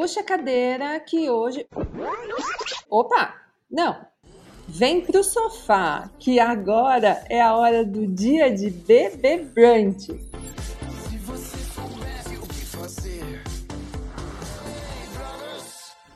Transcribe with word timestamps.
Puxa 0.00 0.20
a 0.20 0.22
cadeira 0.22 1.00
que 1.00 1.28
hoje. 1.28 1.66
Opa! 2.88 3.34
Não! 3.68 3.96
Vem 4.68 5.00
pro 5.00 5.24
sofá, 5.24 6.08
que 6.20 6.38
agora 6.38 7.24
é 7.28 7.40
a 7.40 7.56
hora 7.56 7.84
do 7.84 8.06
dia 8.06 8.48
de 8.48 8.70
bebê 8.70 9.38
brunch. 9.38 10.27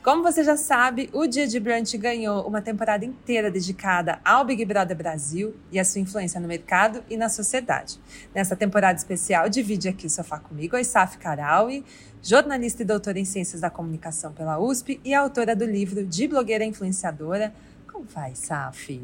Como 0.03 0.21
você 0.21 0.43
já 0.43 0.57
sabe, 0.57 1.09
o 1.13 1.25
Dia 1.25 1.47
de 1.47 1.57
Brunch 1.61 1.97
ganhou 1.97 2.45
uma 2.45 2.61
temporada 2.61 3.05
inteira 3.05 3.49
dedicada 3.49 4.19
ao 4.25 4.43
Big 4.43 4.65
Brother 4.65 4.97
Brasil 4.97 5.55
e 5.71 5.79
a 5.79 5.85
sua 5.85 6.01
influência 6.01 6.41
no 6.41 6.47
mercado 6.47 7.01
e 7.09 7.15
na 7.15 7.29
sociedade. 7.29 7.97
Nessa 8.35 8.53
temporada 8.53 8.97
especial, 8.97 9.47
divide 9.47 9.87
aqui 9.87 10.05
o 10.05 10.09
sofá 10.09 10.37
comigo 10.39 10.75
a 10.75 10.81
Isaf 10.81 11.17
Karawi, 11.19 11.85
jornalista 12.21 12.81
e 12.81 12.85
doutora 12.85 13.17
em 13.17 13.23
Ciências 13.23 13.61
da 13.61 13.69
Comunicação 13.69 14.33
pela 14.33 14.59
USP 14.59 14.99
e 15.05 15.13
autora 15.13 15.55
do 15.55 15.63
livro 15.63 16.05
De 16.05 16.27
Blogueira 16.27 16.65
Influenciadora. 16.65 17.53
Como 17.89 18.03
vai, 18.03 18.33
Isaf? 18.33 19.01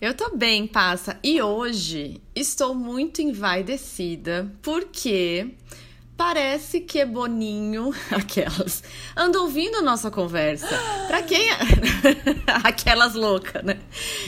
Eu 0.00 0.14
tô 0.14 0.34
bem, 0.34 0.66
passa. 0.66 1.18
E 1.22 1.42
hoje 1.42 2.18
estou 2.34 2.74
muito 2.74 3.20
envaidecida 3.20 4.50
porque 4.62 5.54
Parece 6.20 6.80
que 6.80 6.98
é 6.98 7.06
Boninho, 7.06 7.94
aquelas, 8.12 8.84
anda 9.16 9.40
ouvindo 9.40 9.78
a 9.78 9.80
nossa 9.80 10.10
conversa. 10.10 10.68
Pra 11.06 11.22
quem. 11.22 11.50
É? 11.50 11.56
aquelas 12.62 13.14
loucas, 13.14 13.62
né? 13.64 13.78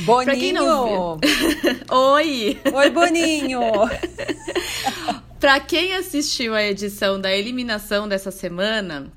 Boninho! 0.00 0.24
Pra 0.24 0.34
quem 0.34 0.52
não... 0.54 1.20
Oi! 2.14 2.58
Oi, 2.72 2.90
Boninho! 2.90 3.60
pra 5.38 5.60
quem 5.60 5.94
assistiu 5.94 6.54
a 6.54 6.62
edição 6.62 7.20
da 7.20 7.30
eliminação 7.30 8.08
dessa 8.08 8.30
semana, 8.30 9.12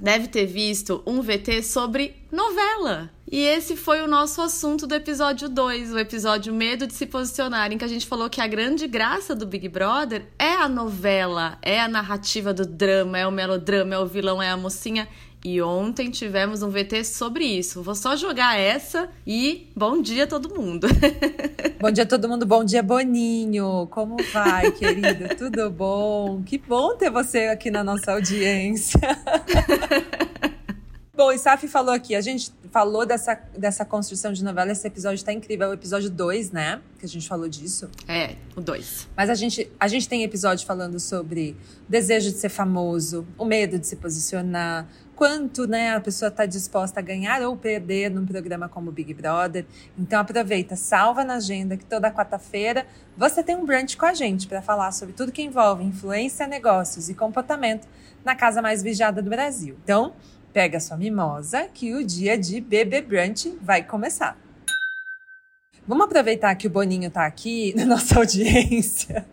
deve 0.00 0.28
ter 0.28 0.46
visto 0.46 1.02
um 1.06 1.20
VT 1.20 1.62
sobre 1.62 2.16
novela. 2.32 3.10
E 3.30 3.38
esse 3.38 3.76
foi 3.76 4.02
o 4.02 4.08
nosso 4.08 4.42
assunto 4.42 4.88
do 4.88 4.94
episódio 4.94 5.48
2, 5.48 5.92
o 5.92 5.98
episódio 5.98 6.52
Medo 6.52 6.84
de 6.84 6.94
se 6.94 7.06
Posicionar, 7.06 7.70
em 7.70 7.78
que 7.78 7.84
a 7.84 7.88
gente 7.88 8.04
falou 8.04 8.28
que 8.28 8.40
a 8.40 8.46
grande 8.46 8.88
graça 8.88 9.36
do 9.36 9.46
Big 9.46 9.68
Brother 9.68 10.26
é 10.36 10.54
a 10.54 10.68
novela, 10.68 11.56
é 11.62 11.80
a 11.80 11.86
narrativa 11.86 12.52
do 12.52 12.66
drama, 12.66 13.18
é 13.18 13.26
o 13.26 13.30
melodrama, 13.30 13.94
é 13.94 13.98
o 13.98 14.06
vilão, 14.06 14.42
é 14.42 14.50
a 14.50 14.56
mocinha. 14.56 15.06
E 15.42 15.62
ontem 15.62 16.10
tivemos 16.10 16.62
um 16.62 16.68
VT 16.68 17.02
sobre 17.02 17.44
isso. 17.44 17.82
Vou 17.82 17.94
só 17.94 18.14
jogar 18.14 18.58
essa 18.58 19.08
e 19.26 19.70
bom 19.74 20.02
dia 20.02 20.26
todo 20.26 20.54
mundo. 20.54 20.86
Bom 21.80 21.90
dia 21.90 22.04
todo 22.04 22.28
mundo, 22.28 22.44
bom 22.44 22.62
dia 22.62 22.82
Boninho. 22.82 23.88
Como 23.90 24.18
vai, 24.34 24.70
querido? 24.70 25.32
Tudo 25.34 25.70
bom? 25.70 26.42
Que 26.44 26.58
bom 26.58 26.94
ter 26.94 27.10
você 27.10 27.46
aqui 27.46 27.70
na 27.70 27.82
nossa 27.82 28.12
audiência. 28.12 29.00
Bom, 31.20 31.34
o 31.34 31.38
Saf 31.38 31.68
falou 31.68 31.92
aqui, 31.92 32.14
a 32.14 32.20
gente 32.22 32.50
falou 32.70 33.04
dessa, 33.04 33.34
dessa 33.54 33.84
construção 33.84 34.32
de 34.32 34.42
novela, 34.42 34.72
esse 34.72 34.86
episódio 34.86 35.16
está 35.16 35.30
incrível, 35.30 35.66
é 35.66 35.70
o 35.70 35.74
episódio 35.74 36.08
2, 36.08 36.50
né? 36.50 36.80
Que 36.98 37.04
a 37.04 37.08
gente 37.08 37.28
falou 37.28 37.46
disso. 37.46 37.90
É, 38.08 38.36
o 38.56 38.60
2. 38.62 39.08
Mas 39.14 39.28
a 39.28 39.34
gente, 39.34 39.70
a 39.78 39.86
gente 39.86 40.08
tem 40.08 40.22
episódio 40.22 40.66
falando 40.66 40.98
sobre 40.98 41.56
o 41.86 41.90
desejo 41.90 42.30
de 42.30 42.38
ser 42.38 42.48
famoso, 42.48 43.26
o 43.36 43.44
medo 43.44 43.78
de 43.78 43.86
se 43.86 43.96
posicionar, 43.96 44.88
quanto 45.20 45.66
né, 45.66 45.94
a 45.94 46.00
pessoa 46.00 46.30
está 46.30 46.46
disposta 46.46 46.98
a 46.98 47.02
ganhar 47.02 47.42
ou 47.42 47.54
perder 47.54 48.10
num 48.10 48.24
programa 48.24 48.70
como 48.70 48.90
Big 48.90 49.12
Brother. 49.12 49.66
Então 49.98 50.18
aproveita, 50.18 50.76
salva 50.76 51.22
na 51.22 51.34
agenda 51.34 51.76
que 51.76 51.84
toda 51.84 52.10
quarta-feira 52.10 52.86
você 53.18 53.42
tem 53.42 53.54
um 53.54 53.66
brunch 53.66 53.98
com 53.98 54.06
a 54.06 54.14
gente 54.14 54.48
para 54.48 54.62
falar 54.62 54.92
sobre 54.92 55.12
tudo 55.12 55.30
que 55.30 55.42
envolve 55.42 55.84
influência, 55.84 56.46
negócios 56.46 57.10
e 57.10 57.14
comportamento 57.14 57.86
na 58.24 58.34
casa 58.34 58.62
mais 58.62 58.82
vigiada 58.82 59.20
do 59.20 59.28
Brasil. 59.28 59.76
Então, 59.84 60.14
Pega 60.54 60.80
sua 60.80 60.96
mimosa 60.96 61.68
que 61.68 61.94
o 61.94 62.04
dia 62.04 62.36
de 62.36 62.60
bebê 62.60 63.00
brunch 63.00 63.56
vai 63.62 63.84
começar. 63.84 64.36
Vamos 65.86 66.06
aproveitar 66.06 66.54
que 66.56 66.66
o 66.66 66.70
Boninho 66.70 67.06
está 67.06 67.24
aqui 67.24 67.72
na 67.76 67.84
nossa 67.84 68.18
audiência, 68.18 69.24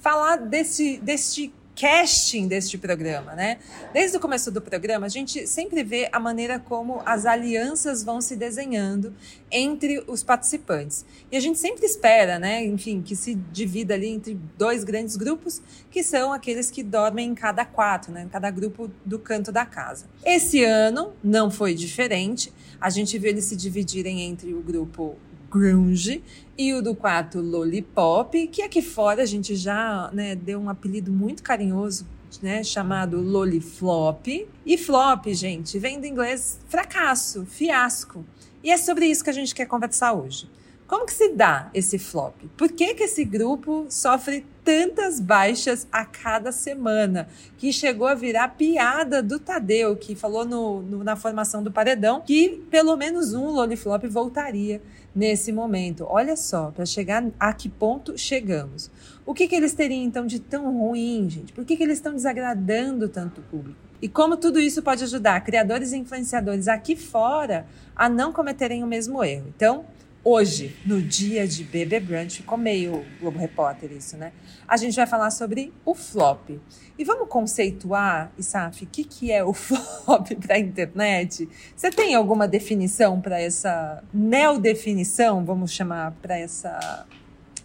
falar 0.00 0.36
desse, 0.36 0.98
deste 0.98 1.52
casting 1.78 2.48
deste 2.48 2.76
programa, 2.76 3.34
né? 3.34 3.58
Desde 3.92 4.16
o 4.16 4.20
começo 4.20 4.50
do 4.50 4.60
programa, 4.60 5.06
a 5.06 5.08
gente 5.08 5.46
sempre 5.46 5.84
vê 5.84 6.08
a 6.10 6.18
maneira 6.18 6.58
como 6.58 7.00
as 7.06 7.24
alianças 7.24 8.02
vão 8.02 8.20
se 8.20 8.34
desenhando 8.34 9.14
entre 9.50 10.02
os 10.08 10.24
participantes. 10.24 11.06
E 11.30 11.36
a 11.36 11.40
gente 11.40 11.56
sempre 11.56 11.86
espera, 11.86 12.38
né, 12.38 12.64
enfim, 12.64 13.00
que 13.00 13.14
se 13.14 13.34
divida 13.34 13.94
ali 13.94 14.08
entre 14.08 14.34
dois 14.58 14.82
grandes 14.82 15.16
grupos, 15.16 15.62
que 15.88 16.02
são 16.02 16.32
aqueles 16.32 16.68
que 16.68 16.82
dormem 16.82 17.30
em 17.30 17.34
cada 17.34 17.64
quarto, 17.64 18.10
né, 18.10 18.24
em 18.24 18.28
cada 18.28 18.50
grupo 18.50 18.90
do 19.04 19.18
canto 19.18 19.52
da 19.52 19.64
casa. 19.64 20.06
Esse 20.24 20.64
ano 20.64 21.12
não 21.22 21.48
foi 21.48 21.74
diferente. 21.74 22.52
A 22.80 22.90
gente 22.90 23.16
viu 23.18 23.30
eles 23.30 23.44
se 23.44 23.54
dividirem 23.54 24.22
entre 24.22 24.52
o 24.52 24.60
grupo 24.60 25.16
grunge 25.50 26.22
e 26.56 26.72
o 26.74 26.82
do 26.82 26.94
quarto 26.94 27.40
Lollipop, 27.40 28.46
que 28.48 28.62
aqui 28.62 28.82
fora 28.82 29.22
a 29.22 29.26
gente 29.26 29.54
já 29.54 30.10
né, 30.12 30.34
deu 30.34 30.58
um 30.60 30.68
apelido 30.68 31.12
muito 31.12 31.42
carinhoso, 31.42 32.06
né, 32.42 32.62
chamado 32.62 33.20
Lolliflop. 33.20 34.48
E 34.66 34.76
flop, 34.76 35.26
gente, 35.28 35.78
vem 35.78 36.00
do 36.00 36.06
inglês 36.06 36.60
fracasso, 36.68 37.46
fiasco. 37.46 38.24
E 38.62 38.70
é 38.70 38.76
sobre 38.76 39.06
isso 39.06 39.24
que 39.24 39.30
a 39.30 39.34
gente 39.34 39.54
quer 39.54 39.66
conversar 39.66 40.12
hoje. 40.12 40.48
Como 40.88 41.04
que 41.04 41.12
se 41.12 41.28
dá 41.34 41.70
esse 41.74 41.98
flop? 41.98 42.34
Por 42.56 42.72
que, 42.72 42.94
que 42.94 43.02
esse 43.02 43.22
grupo 43.22 43.84
sofre 43.90 44.46
tantas 44.64 45.20
baixas 45.20 45.86
a 45.92 46.02
cada 46.02 46.50
semana? 46.50 47.28
Que 47.58 47.70
chegou 47.74 48.06
a 48.06 48.14
virar 48.14 48.48
piada 48.56 49.22
do 49.22 49.38
Tadeu, 49.38 49.94
que 49.96 50.14
falou 50.14 50.46
no, 50.46 50.80
no, 50.80 51.04
na 51.04 51.14
formação 51.14 51.62
do 51.62 51.70
Paredão 51.70 52.22
que 52.22 52.64
pelo 52.70 52.96
menos 52.96 53.34
um 53.34 53.50
Loliflop 53.50 54.04
voltaria 54.06 54.80
nesse 55.18 55.50
momento. 55.50 56.06
Olha 56.08 56.36
só, 56.36 56.70
para 56.70 56.86
chegar 56.86 57.26
a 57.40 57.52
que 57.52 57.68
ponto 57.68 58.16
chegamos. 58.16 58.88
O 59.26 59.34
que, 59.34 59.48
que 59.48 59.56
eles 59.56 59.74
teriam 59.74 60.04
então 60.04 60.24
de 60.24 60.38
tão 60.38 60.72
ruim, 60.72 61.28
gente? 61.28 61.52
Por 61.52 61.64
que, 61.64 61.76
que 61.76 61.82
eles 61.82 61.98
estão 61.98 62.14
desagradando 62.14 63.08
tanto 63.08 63.40
o 63.40 63.44
público? 63.44 63.76
E 64.00 64.08
como 64.08 64.36
tudo 64.36 64.60
isso 64.60 64.80
pode 64.80 65.02
ajudar 65.02 65.40
criadores 65.40 65.90
e 65.90 65.96
influenciadores 65.96 66.68
aqui 66.68 66.94
fora 66.94 67.66
a 67.96 68.08
não 68.08 68.32
cometerem 68.32 68.84
o 68.84 68.86
mesmo 68.86 69.24
erro. 69.24 69.52
Então, 69.56 69.84
hoje, 70.30 70.76
no 70.84 71.00
dia 71.00 71.48
de 71.48 71.64
Bebê 71.64 71.98
Brunch, 71.98 72.36
ficou 72.36 72.58
meio 72.58 73.02
Globo 73.18 73.38
Repórter 73.38 73.90
isso, 73.92 74.16
né? 74.16 74.32
A 74.66 74.76
gente 74.76 74.94
vai 74.94 75.06
falar 75.06 75.30
sobre 75.30 75.72
o 75.86 75.94
flop. 75.94 76.50
E 76.98 77.04
vamos 77.04 77.28
conceituar, 77.28 78.30
Isaf, 78.36 78.84
o 78.84 78.86
que, 78.86 79.04
que 79.04 79.32
é 79.32 79.42
o 79.42 79.54
flop 79.54 80.32
para 80.34 80.56
a 80.56 80.58
internet? 80.58 81.48
Você 81.74 81.90
tem 81.90 82.14
alguma 82.14 82.46
definição 82.46 83.20
para 83.20 83.40
essa 83.40 84.04
neodefinição, 84.12 85.44
vamos 85.44 85.72
chamar 85.72 86.12
para 86.20 86.38
essa 86.38 87.06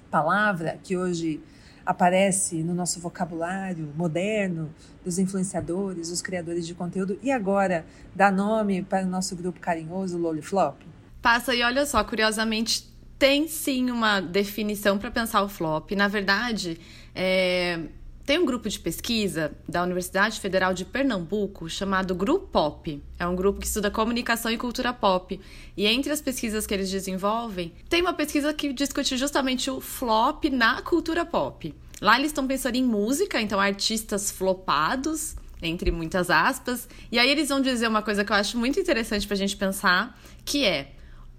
palavra 0.10 0.80
que 0.82 0.96
hoje 0.96 1.42
aparece 1.86 2.64
no 2.64 2.74
nosso 2.74 3.02
vocabulário 3.02 3.92
moderno 3.98 4.74
dos 5.04 5.20
influenciadores, 5.20 6.10
dos 6.10 6.22
criadores 6.22 6.66
de 6.66 6.74
conteúdo 6.74 7.20
e 7.22 7.30
agora 7.30 7.86
dá 8.16 8.32
nome 8.32 8.84
para 8.84 9.06
o 9.06 9.10
nosso 9.10 9.36
grupo 9.36 9.60
carinhoso 9.60 10.18
Loliflop? 10.18 10.93
Passa 11.24 11.56
e 11.56 11.64
olha 11.64 11.86
só, 11.86 12.04
curiosamente, 12.04 12.84
tem 13.18 13.48
sim 13.48 13.90
uma 13.90 14.20
definição 14.20 14.98
para 14.98 15.10
pensar 15.10 15.42
o 15.42 15.48
flop. 15.48 15.92
Na 15.92 16.10
verdade, 16.10 16.78
é, 17.16 17.80
tem 18.26 18.38
um 18.38 18.46
grupo 18.46 18.68
de 18.68 18.78
pesquisa 18.78 19.54
da 19.66 19.84
Universidade 19.84 20.38
Federal 20.42 20.74
de 20.74 20.84
Pernambuco 20.84 21.70
chamado 21.70 22.14
Grupo 22.14 22.48
Pop. 22.48 23.02
É 23.18 23.26
um 23.26 23.38
grupo 23.38 23.62
que 23.62 23.68
estuda 23.68 23.90
comunicação 23.90 24.52
e 24.52 24.58
cultura 24.58 24.92
pop. 24.92 25.40
E 25.78 25.88
entre 25.88 26.12
as 26.12 26.20
pesquisas 26.20 26.68
que 26.68 26.74
eles 26.74 26.92
desenvolvem, 26.92 27.72
tem 27.88 28.02
uma 28.02 28.14
pesquisa 28.14 28.54
que 28.54 28.74
discute 28.74 29.16
justamente 29.16 29.72
o 29.72 29.80
flop 29.80 30.44
na 30.52 30.82
cultura 30.82 31.24
pop. 31.24 31.74
Lá 32.02 32.20
eles 32.20 32.32
estão 32.32 32.46
pensando 32.46 32.76
em 32.76 32.84
música, 32.84 33.40
então 33.40 33.62
artistas 33.62 34.30
flopados, 34.30 35.38
entre 35.62 35.90
muitas 35.90 36.30
aspas. 36.30 36.86
E 37.10 37.18
aí 37.18 37.30
eles 37.30 37.48
vão 37.48 37.62
dizer 37.62 37.88
uma 37.88 38.02
coisa 38.02 38.26
que 38.26 38.32
eu 38.34 38.36
acho 38.36 38.58
muito 38.58 38.78
interessante 38.78 39.26
para 39.26 39.36
a 39.36 39.38
gente 39.38 39.56
pensar, 39.56 40.20
que 40.44 40.66
é 40.66 40.92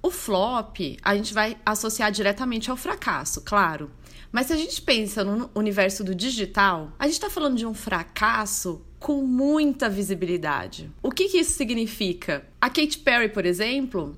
o 0.04 0.10
flop, 0.10 0.98
a 1.02 1.16
gente 1.16 1.32
vai 1.32 1.56
associar 1.64 2.12
diretamente 2.12 2.70
ao 2.70 2.76
fracasso, 2.76 3.40
claro. 3.40 3.90
Mas 4.30 4.48
se 4.48 4.52
a 4.52 4.56
gente 4.56 4.82
pensa 4.82 5.24
no 5.24 5.50
universo 5.54 6.04
do 6.04 6.14
digital, 6.14 6.92
a 6.98 7.06
gente 7.06 7.14
está 7.14 7.30
falando 7.30 7.56
de 7.56 7.64
um 7.64 7.72
fracasso 7.72 8.84
com 8.98 9.22
muita 9.22 9.88
visibilidade. 9.88 10.90
O 11.02 11.10
que, 11.10 11.30
que 11.30 11.38
isso 11.38 11.52
significa? 11.52 12.44
A 12.60 12.68
Katy 12.68 12.98
Perry, 12.98 13.30
por 13.30 13.46
exemplo, 13.46 14.14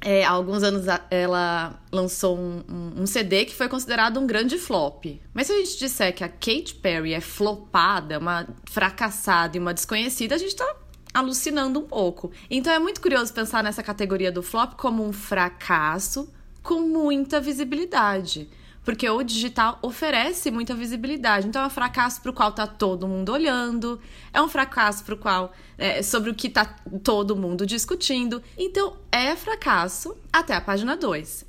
é, 0.00 0.24
há 0.24 0.30
alguns 0.30 0.62
anos 0.62 0.86
ela 1.10 1.78
lançou 1.92 2.38
um, 2.38 2.62
um, 2.66 3.02
um, 3.02 3.06
CD 3.06 3.44
que 3.44 3.54
foi 3.54 3.68
considerado 3.68 4.18
um 4.18 4.26
grande 4.26 4.56
flop. 4.56 5.04
Mas 5.34 5.48
se 5.48 5.52
a 5.52 5.56
gente 5.58 5.78
disser 5.78 6.14
que 6.14 6.24
a 6.24 6.28
Katy 6.28 6.76
Perry 6.80 7.12
é 7.12 7.20
flopada, 7.20 8.18
uma 8.18 8.48
fracassada 8.64 9.58
e 9.58 9.60
uma 9.60 9.74
desconhecida, 9.74 10.36
a 10.36 10.38
gente 10.38 10.52
está 10.52 10.74
alucinando 11.18 11.80
um 11.80 11.84
pouco. 11.84 12.30
Então 12.50 12.72
é 12.72 12.78
muito 12.78 13.00
curioso 13.00 13.32
pensar 13.32 13.62
nessa 13.62 13.82
categoria 13.82 14.30
do 14.30 14.42
flop 14.42 14.74
como 14.74 15.04
um 15.04 15.12
fracasso 15.12 16.32
com 16.62 16.80
muita 16.80 17.40
visibilidade. 17.40 18.48
porque 18.84 19.06
o 19.06 19.22
digital 19.22 19.78
oferece 19.82 20.50
muita 20.50 20.74
visibilidade. 20.74 21.46
Então 21.46 21.62
é 21.62 21.66
um 21.66 21.70
fracasso 21.70 22.22
para 22.22 22.30
o 22.30 22.32
qual 22.32 22.48
está 22.48 22.66
todo 22.66 23.06
mundo 23.06 23.30
olhando, 23.30 24.00
é 24.32 24.40
um 24.40 24.48
fracasso 24.48 25.04
para 25.04 25.14
o 25.14 25.18
qual 25.18 25.52
é, 25.76 26.02
sobre 26.02 26.30
o 26.30 26.34
que 26.34 26.46
está 26.46 26.64
todo 27.04 27.36
mundo 27.36 27.66
discutindo. 27.66 28.42
Então 28.56 28.96
é 29.12 29.36
fracasso 29.36 30.16
até 30.32 30.54
a 30.54 30.60
página 30.60 30.96
2. 30.96 31.47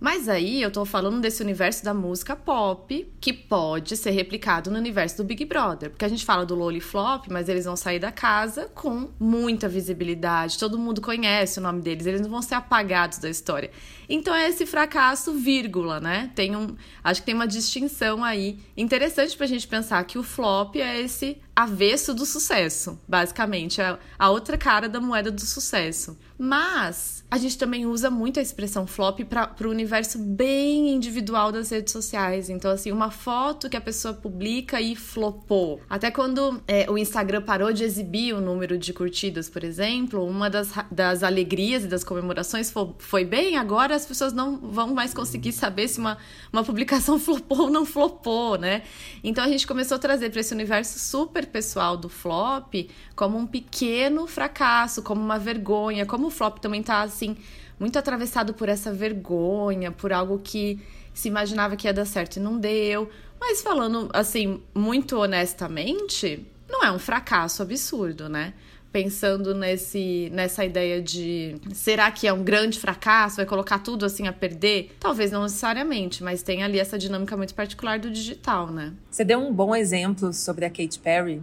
Mas 0.00 0.30
aí 0.30 0.62
eu 0.62 0.70
tô 0.70 0.86
falando 0.86 1.20
desse 1.20 1.42
universo 1.42 1.84
da 1.84 1.92
música 1.92 2.34
pop 2.34 3.06
que 3.20 3.34
pode 3.34 3.98
ser 3.98 4.12
replicado 4.12 4.70
no 4.70 4.78
universo 4.78 5.18
do 5.18 5.24
Big 5.24 5.44
Brother. 5.44 5.90
Porque 5.90 6.06
a 6.06 6.08
gente 6.08 6.24
fala 6.24 6.46
do 6.46 6.54
Loli 6.54 6.80
Flop, 6.80 7.26
mas 7.28 7.50
eles 7.50 7.66
vão 7.66 7.76
sair 7.76 7.98
da 7.98 8.10
casa 8.10 8.70
com 8.74 9.10
muita 9.20 9.68
visibilidade. 9.68 10.58
Todo 10.58 10.78
mundo 10.78 11.02
conhece 11.02 11.58
o 11.58 11.62
nome 11.62 11.82
deles, 11.82 12.06
eles 12.06 12.22
não 12.22 12.30
vão 12.30 12.40
ser 12.40 12.54
apagados 12.54 13.18
da 13.18 13.28
história. 13.28 13.70
Então 14.08 14.34
é 14.34 14.48
esse 14.48 14.64
fracasso, 14.64 15.34
vírgula, 15.34 16.00
né? 16.00 16.30
Tem 16.34 16.56
um. 16.56 16.74
Acho 17.04 17.20
que 17.20 17.26
tem 17.26 17.34
uma 17.34 17.46
distinção 17.46 18.24
aí 18.24 18.58
interessante 18.74 19.36
pra 19.36 19.46
gente 19.46 19.68
pensar 19.68 20.02
que 20.04 20.18
o 20.18 20.22
flop 20.22 20.76
é 20.76 20.98
esse 20.98 21.36
avesso 21.54 22.14
do 22.14 22.24
sucesso, 22.24 22.98
basicamente. 23.06 23.82
É 23.82 23.98
a 24.18 24.30
outra 24.30 24.56
cara 24.56 24.88
da 24.88 24.98
moeda 24.98 25.30
do 25.30 25.42
sucesso. 25.42 26.18
Mas 26.38 27.19
a 27.30 27.38
gente 27.38 27.56
também 27.56 27.86
usa 27.86 28.10
muito 28.10 28.40
a 28.40 28.42
expressão 28.42 28.88
flop 28.88 29.20
para 29.20 29.54
o 29.64 29.70
universo 29.70 30.18
bem 30.18 30.92
individual 30.92 31.52
das 31.52 31.70
redes 31.70 31.92
sociais. 31.92 32.50
Então, 32.50 32.70
assim, 32.70 32.90
uma 32.90 33.10
foto 33.10 33.70
que 33.70 33.76
a 33.76 33.80
pessoa 33.80 34.12
publica 34.12 34.80
e 34.80 34.96
flopou. 34.96 35.80
Até 35.88 36.10
quando 36.10 36.60
é, 36.66 36.90
o 36.90 36.98
Instagram 36.98 37.42
parou 37.42 37.72
de 37.72 37.84
exibir 37.84 38.34
o 38.34 38.40
número 38.40 38.76
de 38.76 38.92
curtidas, 38.92 39.48
por 39.48 39.62
exemplo, 39.62 40.26
uma 40.26 40.50
das, 40.50 40.72
das 40.90 41.22
alegrias 41.22 41.84
e 41.84 41.86
das 41.86 42.02
comemorações 42.02 42.68
foi, 42.68 42.88
foi 42.98 43.24
bem, 43.24 43.56
agora 43.56 43.94
as 43.94 44.04
pessoas 44.04 44.32
não 44.32 44.56
vão 44.56 44.92
mais 44.92 45.14
conseguir 45.14 45.52
saber 45.52 45.86
se 45.86 46.00
uma, 46.00 46.18
uma 46.52 46.64
publicação 46.64 47.16
flopou 47.20 47.60
ou 47.60 47.70
não 47.70 47.86
flopou, 47.86 48.58
né? 48.58 48.82
Então 49.22 49.44
a 49.44 49.48
gente 49.48 49.68
começou 49.68 49.94
a 49.94 49.98
trazer 49.98 50.30
para 50.30 50.40
esse 50.40 50.52
universo 50.52 50.98
super 50.98 51.46
pessoal 51.46 51.96
do 51.96 52.08
flop 52.08 52.74
como 53.14 53.38
um 53.38 53.46
pequeno 53.46 54.26
fracasso, 54.26 55.00
como 55.00 55.20
uma 55.20 55.38
vergonha, 55.38 56.04
como 56.04 56.26
o 56.26 56.30
flop 56.30 56.58
também 56.58 56.82
tá 56.82 57.06
assim 57.20 57.36
muito 57.78 57.98
atravessado 57.98 58.52
por 58.54 58.68
essa 58.68 58.92
vergonha, 58.92 59.90
por 59.90 60.12
algo 60.12 60.38
que 60.38 60.78
se 61.14 61.28
imaginava 61.28 61.76
que 61.76 61.86
ia 61.86 61.94
dar 61.94 62.04
certo 62.04 62.36
e 62.36 62.40
não 62.40 62.58
deu. 62.58 63.08
Mas 63.40 63.62
falando 63.62 64.10
assim, 64.12 64.60
muito 64.74 65.18
honestamente, 65.18 66.46
não 66.68 66.84
é 66.84 66.92
um 66.92 66.98
fracasso 66.98 67.62
absurdo, 67.62 68.28
né? 68.28 68.52
Pensando 68.92 69.54
nesse, 69.54 70.28
nessa 70.32 70.64
ideia 70.64 71.00
de 71.00 71.56
será 71.72 72.10
que 72.10 72.26
é 72.26 72.32
um 72.32 72.42
grande 72.42 72.78
fracasso, 72.78 73.36
vai 73.36 73.46
colocar 73.46 73.78
tudo 73.78 74.04
assim 74.04 74.26
a 74.26 74.32
perder? 74.32 74.94
Talvez 74.98 75.30
não 75.30 75.44
necessariamente, 75.44 76.22
mas 76.22 76.42
tem 76.42 76.62
ali 76.62 76.78
essa 76.78 76.98
dinâmica 76.98 77.36
muito 77.36 77.54
particular 77.54 77.98
do 77.98 78.10
digital, 78.10 78.66
né? 78.66 78.92
Você 79.10 79.24
deu 79.24 79.38
um 79.38 79.54
bom 79.54 79.74
exemplo 79.74 80.32
sobre 80.32 80.64
a 80.64 80.68
Katy 80.68 80.98
Perry, 80.98 81.40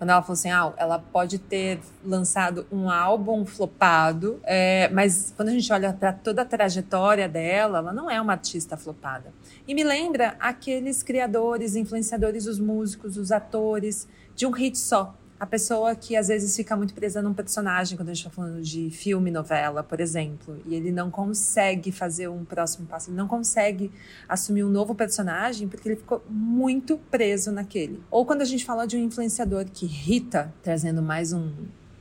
quando 0.00 0.08
ela 0.08 0.22
falou 0.22 0.32
assim, 0.32 0.50
ah, 0.50 0.72
ela 0.78 0.98
pode 0.98 1.38
ter 1.38 1.78
lançado 2.02 2.66
um 2.72 2.88
álbum 2.88 3.44
flopado, 3.44 4.40
é, 4.44 4.88
mas 4.88 5.30
quando 5.36 5.50
a 5.50 5.52
gente 5.52 5.70
olha 5.70 5.92
para 5.92 6.10
toda 6.10 6.40
a 6.40 6.44
trajetória 6.46 7.28
dela, 7.28 7.80
ela 7.80 7.92
não 7.92 8.10
é 8.10 8.18
uma 8.18 8.32
artista 8.32 8.78
flopada. 8.78 9.30
E 9.68 9.74
me 9.74 9.84
lembra 9.84 10.36
aqueles 10.40 11.02
criadores, 11.02 11.76
influenciadores, 11.76 12.46
os 12.46 12.58
músicos, 12.58 13.18
os 13.18 13.30
atores, 13.30 14.08
de 14.34 14.46
um 14.46 14.52
hit 14.52 14.78
só 14.78 15.14
a 15.40 15.46
pessoa 15.46 15.94
que 15.96 16.14
às 16.16 16.28
vezes 16.28 16.54
fica 16.54 16.76
muito 16.76 16.92
presa 16.92 17.22
num 17.22 17.32
personagem, 17.32 17.96
quando 17.96 18.10
a 18.10 18.12
gente 18.12 18.26
está 18.26 18.30
falando 18.30 18.60
de 18.60 18.90
filme, 18.90 19.30
novela, 19.30 19.82
por 19.82 19.98
exemplo, 19.98 20.60
e 20.66 20.74
ele 20.74 20.92
não 20.92 21.10
consegue 21.10 21.90
fazer 21.90 22.28
um 22.28 22.44
próximo 22.44 22.86
passo, 22.86 23.08
ele 23.08 23.16
não 23.16 23.26
consegue 23.26 23.90
assumir 24.28 24.64
um 24.64 24.68
novo 24.68 24.94
personagem 24.94 25.66
porque 25.66 25.88
ele 25.88 25.96
ficou 25.96 26.22
muito 26.28 26.98
preso 27.10 27.50
naquele. 27.50 28.02
Ou 28.10 28.26
quando 28.26 28.42
a 28.42 28.44
gente 28.44 28.66
fala 28.66 28.86
de 28.86 28.98
um 28.98 29.00
influenciador 29.02 29.64
que 29.64 29.86
irrita, 29.86 30.52
trazendo 30.62 31.00
mais 31.00 31.32
um 31.32 31.50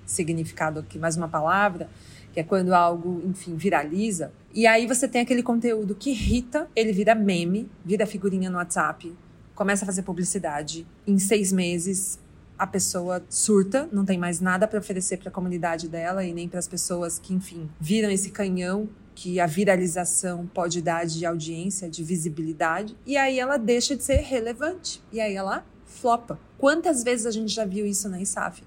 significado 0.06 0.82
aqui, 0.82 1.00
mais 1.00 1.16
uma 1.16 1.30
palavra, 1.30 1.90
que 2.34 2.42
é 2.42 2.44
quando 2.44 2.74
algo, 2.74 3.22
enfim, 3.26 3.56
viraliza. 3.56 4.34
E 4.54 4.68
aí 4.68 4.86
você 4.86 5.08
tem 5.08 5.22
aquele 5.22 5.42
conteúdo 5.42 5.96
que 5.96 6.10
irrita, 6.10 6.68
ele 6.76 6.92
vira 6.92 7.16
meme, 7.16 7.72
vira 7.86 8.06
figurinha 8.06 8.50
no 8.50 8.58
WhatsApp, 8.58 9.16
começa 9.56 9.86
a 9.86 9.86
fazer 9.86 10.02
publicidade. 10.02 10.86
Em 11.08 11.18
seis 11.18 11.54
meses, 11.54 12.20
a 12.60 12.68
pessoa 12.68 13.24
surta, 13.30 13.88
não 13.90 14.04
tem 14.04 14.18
mais 14.18 14.42
nada 14.42 14.68
para 14.68 14.78
oferecer 14.78 15.18
para 15.18 15.30
a 15.30 15.32
comunidade 15.32 15.88
dela 15.88 16.26
e 16.26 16.34
nem 16.34 16.50
para 16.50 16.60
as 16.60 16.68
pessoas 16.68 17.18
que, 17.18 17.34
enfim, 17.34 17.70
viram 17.80 18.12
esse 18.12 18.32
canhão 18.32 18.90
que 19.16 19.40
a 19.40 19.46
viralização 19.46 20.46
pode 20.46 20.82
dar 20.82 21.06
de 21.06 21.26
audiência, 21.26 21.90
de 21.90 22.04
visibilidade, 22.04 22.98
e 23.06 23.16
aí 23.16 23.40
ela 23.40 23.58
deixa 23.58 23.96
de 23.96 24.04
ser 24.04 24.18
relevante. 24.18 25.02
E 25.12 25.22
aí 25.22 25.36
ela 25.36 25.66
flopa. 25.86 26.38
Quantas 26.58 27.04
vezes 27.04 27.26
a 27.26 27.32
gente 27.32 27.54
já 27.54 27.66
viu 27.66 27.86
isso 27.86 28.10
na 28.10 28.22
ISAF? 28.22 28.62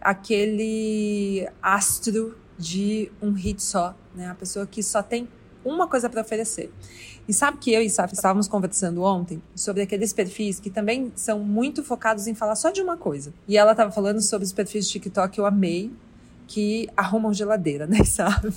Aquele 0.00 1.48
astro 1.62 2.36
de 2.58 3.10
um 3.22 3.32
hit 3.32 3.62
só, 3.62 3.96
né? 4.14 4.28
A 4.28 4.34
pessoa 4.34 4.66
que 4.66 4.82
só 4.82 5.02
tem 5.02 5.28
uma 5.64 5.86
coisa 5.86 6.08
para 6.08 6.20
oferecer. 6.20 6.72
E 7.30 7.32
sabe 7.32 7.58
que 7.58 7.72
eu 7.72 7.80
e 7.80 7.88
Saf 7.88 8.12
estávamos 8.12 8.48
conversando 8.48 9.04
ontem 9.04 9.40
sobre 9.54 9.82
aqueles 9.82 10.12
perfis 10.12 10.58
que 10.58 10.68
também 10.68 11.12
são 11.14 11.38
muito 11.38 11.80
focados 11.84 12.26
em 12.26 12.34
falar 12.34 12.56
só 12.56 12.72
de 12.72 12.82
uma 12.82 12.96
coisa. 12.96 13.32
E 13.46 13.56
ela 13.56 13.70
estava 13.70 13.92
falando 13.92 14.20
sobre 14.20 14.44
os 14.44 14.52
perfis 14.52 14.86
de 14.86 14.94
TikTok 14.94 15.38
eu 15.38 15.46
amei, 15.46 15.92
que 16.50 16.88
arrumam 16.96 17.32
geladeira, 17.32 17.86
né, 17.86 18.02
sabe? 18.02 18.48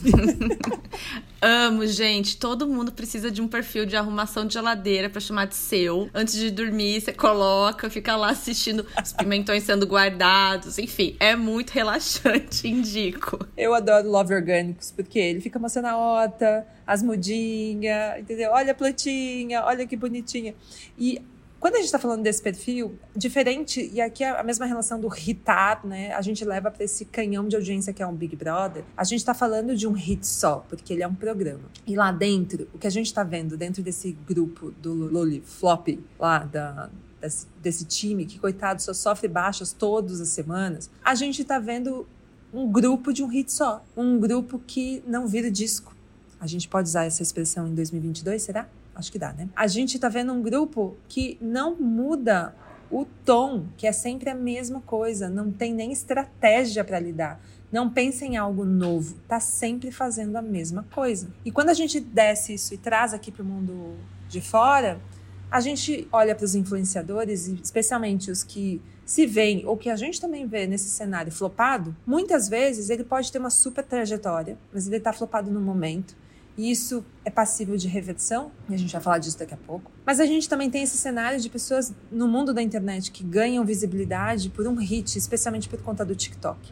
Amo, 1.39 1.85
gente. 1.85 2.37
Todo 2.37 2.67
mundo 2.67 2.91
precisa 2.91 3.29
de 3.29 3.39
um 3.39 3.47
perfil 3.47 3.85
de 3.85 3.95
arrumação 3.95 4.47
de 4.47 4.55
geladeira 4.55 5.11
para 5.11 5.21
chamar 5.21 5.45
de 5.45 5.53
seu. 5.53 6.09
Antes 6.11 6.33
de 6.33 6.49
dormir, 6.49 6.99
você 6.99 7.13
coloca, 7.13 7.91
fica 7.91 8.15
lá 8.15 8.31
assistindo 8.31 8.83
os 8.99 9.13
pimentões 9.13 9.61
sendo 9.61 9.85
guardados. 9.85 10.79
Enfim, 10.79 11.15
é 11.19 11.35
muito 11.35 11.69
relaxante, 11.69 12.65
indico. 12.67 13.45
Eu 13.55 13.75
adoro 13.75 14.09
Love 14.09 14.33
Orgânicos, 14.33 14.89
porque 14.89 15.19
ele 15.19 15.39
fica 15.39 15.59
mostrando 15.59 15.89
a 15.89 15.95
horta, 15.95 16.65
as 16.87 17.03
mudinhas, 17.03 18.19
entendeu? 18.19 18.53
Olha 18.53 18.71
a 18.71 18.75
plantinha, 18.75 19.63
olha 19.65 19.85
que 19.85 19.95
bonitinha. 19.95 20.55
E 20.97 21.21
quando 21.63 21.75
a 21.75 21.77
gente 21.77 21.85
está 21.85 21.97
falando 21.97 22.21
desse 22.23 22.41
perfil, 22.41 22.99
diferente, 23.15 23.89
e 23.93 24.01
aqui 24.01 24.21
é 24.21 24.37
a 24.37 24.43
mesma 24.43 24.65
relação 24.65 24.99
do 24.99 25.07
hitar, 25.07 25.87
né? 25.87 26.11
A 26.11 26.21
gente 26.21 26.43
leva 26.43 26.69
para 26.69 26.83
esse 26.83 27.05
canhão 27.05 27.47
de 27.47 27.55
audiência 27.55 27.93
que 27.93 28.03
é 28.03 28.05
um 28.05 28.13
Big 28.13 28.35
Brother. 28.35 28.83
A 28.97 29.05
gente 29.05 29.19
está 29.19 29.33
falando 29.33 29.73
de 29.73 29.87
um 29.87 29.93
hit 29.93 30.27
só, 30.27 30.57
porque 30.67 30.91
ele 30.91 31.03
é 31.03 31.07
um 31.07 31.15
programa. 31.15 31.63
E 31.87 31.95
lá 31.95 32.11
dentro, 32.11 32.67
o 32.73 32.77
que 32.77 32.85
a 32.85 32.89
gente 32.89 33.05
está 33.05 33.23
vendo 33.23 33.55
dentro 33.55 33.81
desse 33.81 34.11
grupo 34.27 34.71
do 34.71 34.93
Loli 34.93 35.39
Flop, 35.39 35.87
lá 36.19 36.39
da, 36.39 36.89
desse, 37.21 37.47
desse, 37.61 37.85
time, 37.85 38.25
que 38.25 38.37
coitado 38.37 38.81
só 38.81 38.93
sofre 38.93 39.29
baixas 39.29 39.71
todas 39.71 40.19
as 40.19 40.27
semanas, 40.27 40.91
a 41.01 41.15
gente 41.15 41.43
está 41.43 41.59
vendo 41.59 42.05
um 42.53 42.69
grupo 42.69 43.13
de 43.13 43.23
um 43.23 43.27
hit 43.27 43.49
só. 43.49 43.81
Um 43.95 44.19
grupo 44.19 44.59
que 44.67 45.01
não 45.07 45.27
vira 45.27 45.49
disco. 45.49 45.95
A 46.41 46.45
gente 46.45 46.67
pode 46.67 46.89
usar 46.89 47.05
essa 47.05 47.23
expressão 47.23 47.69
em 47.69 47.73
2022, 47.73 48.41
será? 48.41 48.67
Acho 48.95 49.11
que 49.11 49.19
dá, 49.19 49.33
né? 49.33 49.49
A 49.55 49.67
gente 49.67 49.97
tá 49.97 50.07
vendo 50.07 50.31
um 50.33 50.41
grupo 50.41 50.95
que 51.07 51.37
não 51.41 51.75
muda 51.75 52.53
o 52.91 53.05
tom, 53.25 53.65
que 53.75 53.87
é 53.87 53.91
sempre 53.91 54.29
a 54.29 54.35
mesma 54.35 54.79
coisa, 54.81 55.29
não 55.29 55.51
tem 55.51 55.73
nem 55.73 55.91
estratégia 55.91 56.83
para 56.83 56.99
lidar. 56.99 57.41
Não 57.71 57.89
pensa 57.89 58.23
em 58.23 58.37
algo 58.37 58.63
novo, 58.63 59.15
tá 59.27 59.39
sempre 59.39 59.91
fazendo 59.91 60.35
a 60.35 60.41
mesma 60.43 60.85
coisa. 60.93 61.27
E 61.43 61.51
quando 61.51 61.69
a 61.69 61.73
gente 61.73 61.99
desce 61.99 62.53
isso 62.53 62.73
e 62.75 62.77
traz 62.77 63.13
aqui 63.13 63.31
para 63.31 63.41
o 63.41 63.45
mundo 63.45 63.95
de 64.29 64.39
fora, 64.41 65.01
a 65.49 65.59
gente 65.59 66.07
olha 66.11 66.35
para 66.35 66.45
os 66.45 66.53
influenciadores, 66.53 67.47
especialmente 67.47 68.29
os 68.29 68.43
que 68.43 68.79
se 69.05 69.25
veem, 69.25 69.65
ou 69.65 69.75
que 69.75 69.89
a 69.89 69.95
gente 69.95 70.21
também 70.21 70.47
vê 70.47 70.65
nesse 70.65 70.89
cenário 70.89 71.31
flopado, 71.31 71.95
muitas 72.05 72.47
vezes 72.47 72.89
ele 72.89 73.03
pode 73.03 73.31
ter 73.31 73.39
uma 73.39 73.49
super 73.49 73.83
trajetória, 73.83 74.57
mas 74.71 74.87
ele 74.87 74.97
está 74.97 75.11
flopado 75.11 75.51
no 75.51 75.59
momento. 75.59 76.15
E 76.55 76.69
isso 76.69 77.03
é 77.25 77.31
passível 77.31 77.75
de 77.75 77.87
reversão, 77.87 78.51
e 78.69 78.75
a 78.75 78.77
gente 78.77 78.91
vai 78.91 79.01
falar 79.01 79.17
disso 79.17 79.39
daqui 79.39 79.55
a 79.55 79.57
pouco. 79.57 79.91
Mas 80.05 80.19
a 80.19 80.25
gente 80.25 80.47
também 80.47 80.69
tem 80.69 80.83
esse 80.83 80.97
cenário 80.97 81.39
de 81.39 81.49
pessoas 81.49 81.91
no 82.11 82.27
mundo 82.27 82.53
da 82.53 82.61
internet 82.61 83.11
que 83.11 83.23
ganham 83.23 83.65
visibilidade 83.65 84.49
por 84.49 84.67
um 84.67 84.75
hit, 84.75 85.17
especialmente 85.17 85.67
por 85.67 85.81
conta 85.81 86.05
do 86.05 86.15
TikTok. 86.15 86.71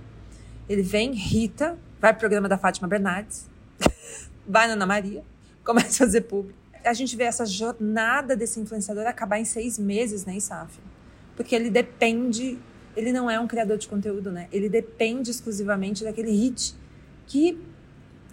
Ele 0.70 0.84
vem, 0.84 1.14
rita, 1.14 1.78
vai 2.00 2.14
pro 2.14 2.20
programa 2.20 2.48
da 2.48 2.58
Fátima 2.58 2.88
Bernardes, 2.88 3.50
vai 4.48 4.68
na 4.68 4.74
Ana 4.74 4.86
Maria, 4.86 5.24
começa 5.66 6.04
a 6.04 6.08
fazer 6.08 6.22
público. 6.22 6.60
A 6.86 6.94
gente 6.94 7.16
vê 7.16 7.24
essa 7.24 7.46
jornada 7.46 8.36
desse 8.36 8.60
influenciador 8.60 9.06
acabar 9.08 9.40
em 9.40 9.46
seis 9.46 9.80
meses, 9.80 10.26
né, 10.26 10.36
Isaf? 10.36 10.80
Porque 11.36 11.56
ele 11.56 11.72
depende, 11.72 12.60
ele 12.96 13.12
não 13.12 13.30
é 13.30 13.40
um 13.40 13.48
criador 13.48 13.78
de 13.78 13.88
conteúdo, 13.88 14.32
né? 14.32 14.48
Ele 14.52 14.70
depende 14.70 15.32
exclusivamente 15.32 16.04
daquele 16.04 16.32
hit 16.32 16.76
que 17.26 17.60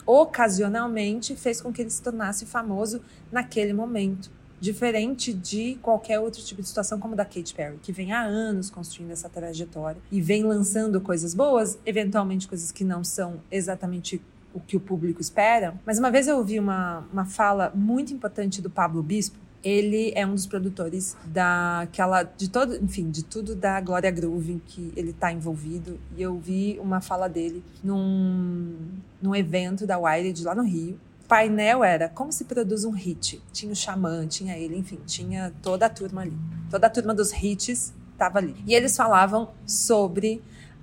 ocasionalmente 0.08 1.36
fez 1.36 1.60
com 1.60 1.70
que 1.70 1.82
ele 1.82 1.90
se 1.90 2.00
tornasse 2.00 2.46
famoso 2.46 3.02
naquele 3.30 3.74
momento. 3.74 4.30
Diferente 4.58 5.34
de 5.34 5.78
qualquer 5.82 6.18
outro 6.18 6.42
tipo 6.42 6.62
de 6.62 6.66
situação, 6.66 6.98
como 6.98 7.14
da 7.14 7.26
Katy 7.26 7.54
Perry, 7.54 7.76
que 7.76 7.92
vem 7.92 8.12
há 8.12 8.22
anos 8.22 8.70
construindo 8.70 9.10
essa 9.10 9.28
trajetória 9.28 10.00
e 10.10 10.18
vem 10.20 10.42
lançando 10.44 10.98
coisas 10.98 11.34
boas, 11.34 11.78
eventualmente 11.84 12.48
coisas 12.48 12.72
que 12.72 12.84
não 12.84 13.04
são 13.04 13.40
exatamente 13.50 14.20
o 14.54 14.58
que 14.58 14.78
o 14.78 14.80
público 14.80 15.20
espera. 15.20 15.78
Mas 15.84 15.98
uma 15.98 16.10
vez 16.10 16.26
eu 16.26 16.38
ouvi 16.38 16.58
uma, 16.58 17.06
uma 17.12 17.26
fala 17.26 17.70
muito 17.74 18.12
importante 18.12 18.62
do 18.62 18.70
Pablo 18.70 19.02
Bispo, 19.02 19.38
Ele 19.62 20.12
é 20.14 20.24
um 20.24 20.34
dos 20.34 20.46
produtores 20.46 21.16
daquela 21.24 22.22
de 22.22 22.48
todo, 22.48 22.76
enfim, 22.76 23.10
de 23.10 23.24
tudo 23.24 23.56
da 23.56 23.80
Glória 23.80 24.10
Groove 24.10 24.52
em 24.52 24.58
que 24.58 24.92
ele 24.96 25.10
está 25.10 25.32
envolvido. 25.32 25.98
E 26.16 26.22
eu 26.22 26.38
vi 26.38 26.78
uma 26.80 27.00
fala 27.00 27.28
dele 27.28 27.64
num, 27.82 28.76
num 29.20 29.34
evento 29.34 29.86
da 29.86 29.98
Wired 29.98 30.44
lá 30.44 30.54
no 30.54 30.62
Rio. 30.62 30.98
O 31.24 31.28
painel 31.28 31.82
era 31.82 32.08
como 32.08 32.32
se 32.32 32.44
produz 32.44 32.84
um 32.84 32.92
hit. 32.92 33.42
Tinha 33.52 33.72
o 33.72 33.76
Xamã, 33.76 34.26
tinha 34.26 34.56
ele, 34.56 34.76
enfim, 34.76 35.00
tinha 35.04 35.52
toda 35.60 35.86
a 35.86 35.90
turma 35.90 36.22
ali. 36.22 36.36
Toda 36.70 36.86
a 36.86 36.90
turma 36.90 37.12
dos 37.12 37.32
hits 37.32 37.92
estava 38.12 38.38
ali. 38.38 38.54
E 38.66 38.74
eles 38.74 38.96
falavam 38.96 39.50
sobre 39.66 40.40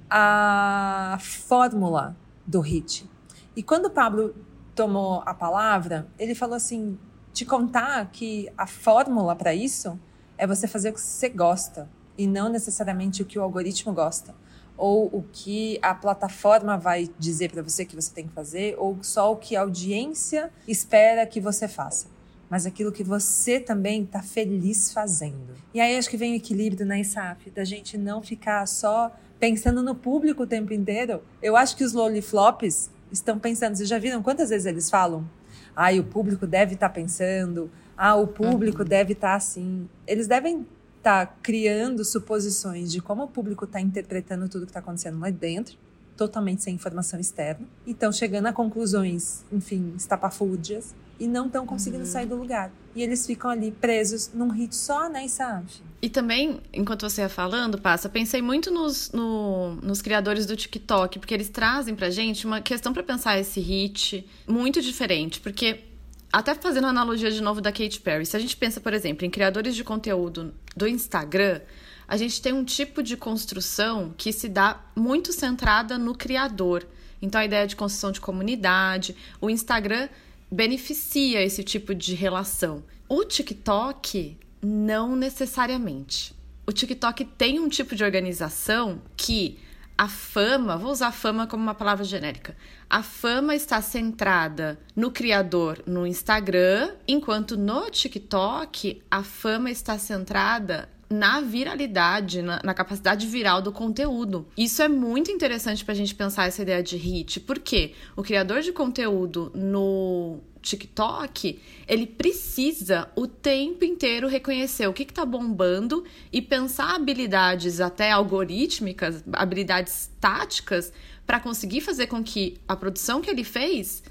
a 0.10 1.18
fórmula 1.22 2.16
do 2.46 2.60
hit. 2.60 3.10
E 3.56 3.64
quando 3.64 3.86
o 3.86 3.90
Pablo 3.90 4.36
tomou 4.76 5.24
a 5.26 5.34
palavra, 5.34 6.08
ele 6.20 6.36
falou 6.36 6.56
assim: 6.56 6.98
te 7.36 7.44
contar 7.44 8.10
que 8.14 8.50
a 8.58 8.66
fórmula 8.66 9.36
para 9.36 9.54
isso 9.54 10.00
é 10.38 10.48
você 10.48 10.70
fazer 10.70 10.92
o 10.92 10.94
que 10.94 11.02
você 11.02 11.28
gosta 11.28 11.90
e 12.18 12.26
não 12.26 12.48
necessariamente 12.48 13.22
o 13.22 13.26
que 13.26 13.38
o 13.38 13.42
algoritmo 13.42 13.92
gosta 13.92 14.34
ou 14.78 15.08
o 15.08 15.22
que 15.34 15.78
a 15.82 15.94
plataforma 15.94 16.78
vai 16.78 17.10
dizer 17.20 17.52
para 17.52 17.62
você 17.62 17.84
que 17.84 17.94
você 17.94 18.14
tem 18.14 18.28
que 18.28 18.34
fazer 18.34 18.76
ou 18.78 18.98
só 19.02 19.34
o 19.34 19.36
que 19.36 19.54
a 19.54 19.62
audiência 19.62 20.50
espera 20.66 21.26
que 21.26 21.42
você 21.42 21.68
faça 21.68 22.08
mas 22.50 22.66
aquilo 22.66 22.92
que 22.92 23.04
você 23.04 23.60
também 23.60 24.04
está 24.04 24.22
feliz 24.22 24.94
fazendo. 24.94 25.56
E 25.74 25.82
aí 25.82 25.98
acho 25.98 26.08
que 26.08 26.16
vem 26.16 26.34
o 26.34 26.36
equilíbrio 26.36 26.86
na 26.86 26.94
né, 26.94 27.02
ISAF, 27.02 27.50
da 27.50 27.66
gente 27.66 27.98
não 27.98 28.22
ficar 28.22 28.68
só 28.68 29.12
pensando 29.40 29.82
no 29.82 29.96
público 29.96 30.44
o 30.44 30.48
tempo 30.48 30.72
inteiro. 30.72 31.24
Eu 31.42 31.58
acho 31.58 31.76
que 31.76 31.84
os 31.84 31.92
loliflops 31.92 32.92
estão 33.12 33.40
pensando. 33.40 33.76
Vocês 33.76 33.90
já 33.90 33.98
viram 33.98 34.22
quantas 34.22 34.50
vezes 34.50 34.68
eles 34.68 34.92
falam? 34.92 35.28
Ah, 35.76 35.92
o 35.94 36.04
público 36.04 36.48
deve 36.48 36.76
estar 36.76 36.90
tá 36.90 36.94
pensando. 36.94 37.70
Ah, 37.98 38.16
o 38.16 38.28
público 38.28 38.82
uhum. 38.82 38.88
deve 38.88 39.14
estar 39.14 39.30
tá 39.30 39.36
assim. 39.36 39.90
Eles 40.08 40.28
devem 40.28 40.66
estar 40.98 41.28
tá 41.28 41.34
criando 41.42 42.04
suposições 42.04 42.92
de 42.92 43.02
como 43.02 43.24
o 43.24 43.28
público 43.28 43.66
está 43.66 43.80
interpretando 43.80 44.48
tudo 44.50 44.66
que 44.66 44.72
está 44.72 44.80
acontecendo 44.80 45.20
lá 45.20 45.30
dentro, 45.30 45.78
totalmente 46.16 46.64
sem 46.64 46.76
informação 46.76 47.20
externa, 47.20 47.66
e 47.86 47.92
estão 47.92 48.12
chegando 48.12 48.48
a 48.48 48.54
conclusões, 48.54 49.44
enfim, 49.52 49.94
estapafúrdias, 49.98 50.96
e 51.20 51.28
não 51.28 51.48
estão 51.48 51.66
conseguindo 51.66 52.04
uhum. 52.04 52.10
sair 52.10 52.26
do 52.26 52.36
lugar. 52.36 52.72
E 52.96 53.02
eles 53.02 53.26
ficam 53.26 53.52
ali 53.52 53.72
presos 53.72 54.32
num 54.34 54.50
hit 54.50 54.76
só, 54.76 55.10
né, 55.10 55.28
sabe? 55.28 55.68
E 56.02 56.10
também, 56.10 56.62
enquanto 56.74 57.10
você 57.10 57.22
ia 57.22 57.30
falando, 57.30 57.78
Passa, 57.80 58.08
pensei 58.10 58.42
muito 58.42 58.72
nos, 58.72 59.12
no, 59.12 59.76
nos 59.76 60.02
criadores 60.02 60.46
do 60.46 60.56
TikTok, 60.56 61.20
porque 61.20 61.34
eles 61.34 61.50
trazem 61.50 61.96
pra 61.96 62.10
gente 62.10 62.46
uma 62.46 62.62
questão 62.62 62.94
para 62.94 63.04
pensar 63.04 63.40
esse 63.40 63.60
hit 63.60 64.28
muito 64.48 64.82
diferente, 64.82 65.40
porque 65.40 65.84
até 66.32 66.54
fazendo 66.54 66.88
a 66.88 66.90
analogia 66.90 67.32
de 67.32 67.42
novo 67.42 67.62
da 67.62 67.72
Katy 67.72 68.02
Perry, 68.02 68.26
se 68.26 68.36
a 68.36 68.40
gente 68.40 68.58
pensa, 68.58 68.82
por 68.82 68.94
exemplo, 68.94 69.26
em 69.26 69.30
criadores 69.30 69.76
de 69.76 69.84
conteúdo 69.84 70.54
do 70.76 70.88
Instagram, 70.88 71.62
a 72.08 72.18
gente 72.18 72.42
tem 72.42 72.54
um 72.54 72.64
tipo 72.64 73.02
de 73.02 73.18
construção 73.18 74.14
que 74.18 74.32
se 74.32 74.48
dá 74.48 74.82
muito 74.96 75.34
centrada 75.34 75.98
no 75.98 76.16
criador. 76.16 76.88
Então, 77.22 77.42
a 77.42 77.46
ideia 77.46 77.66
de 77.66 77.76
construção 77.76 78.12
de 78.12 78.22
comunidade, 78.22 79.16
o 79.42 79.50
Instagram 79.50 80.10
beneficia 80.52 81.42
esse 81.42 81.64
tipo 81.64 81.96
de 81.96 82.14
relação. 82.14 82.84
O 83.10 83.24
TikTok 83.24 84.38
não 84.62 85.16
necessariamente. 85.16 86.34
O 86.68 86.72
TikTok 86.72 87.26
tem 87.26 87.60
um 87.60 87.70
tipo 87.70 87.96
de 87.96 88.04
organização 88.04 89.02
que 89.16 89.60
a 89.98 90.10
fama, 90.10 90.78
vou 90.78 90.92
usar 90.92 91.12
fama 91.12 91.48
como 91.48 91.64
uma 91.64 91.74
palavra 91.74 92.04
genérica. 92.04 92.56
A 92.90 93.02
fama 93.02 93.56
está 93.56 93.82
centrada 93.82 94.78
no 94.96 95.10
criador 95.10 95.82
no 95.86 96.06
Instagram, 96.06 96.92
enquanto 97.08 97.56
no 97.56 97.90
TikTok 97.90 99.02
a 99.10 99.24
fama 99.24 99.72
está 99.72 99.98
centrada 99.98 100.90
na 101.10 101.42
viralidade, 101.42 102.42
na, 102.42 102.62
na, 102.64 102.74
capacidade 102.74 103.28
viral 103.28 103.62
do 103.62 103.72
conteúdo. 103.72 104.48
Isso 104.58 104.82
é 104.82 104.88
muito 104.88 105.32
interessante 105.32 105.86
para 105.86 105.94
a 105.94 105.98
gente 105.98 106.16
pensar 106.16 106.48
essa 106.48 106.62
ideia 106.62 106.82
de 106.82 106.98
hit, 106.98 107.40
porque 107.42 107.94
o 108.16 108.24
criador 108.24 108.62
de 108.62 108.72
conteúdo 108.72 109.52
no 109.54 110.40
TikTok, 110.66 111.60
ele 111.88 112.08
precisa 112.08 113.08
o 113.16 113.28
tempo 113.28 113.86
inteiro 113.86 114.28
reconhecer 114.28 114.88
o 114.88 114.94
que 114.94 115.04
está 115.04 115.24
bombando 115.24 116.04
e 116.34 116.42
pensar 116.42 116.96
habilidades 116.96 117.80
até 117.80 118.12
algorítmicas, 118.12 119.24
habilidades 119.32 120.10
táticas, 120.20 120.92
para 121.26 121.40
conseguir 121.40 121.82
fazer 121.82 122.08
com 122.08 122.24
que 122.24 122.58
a 122.68 122.76
produção 122.76 123.22
que 123.22 123.30
ele 123.30 123.44
fez 123.44 124.04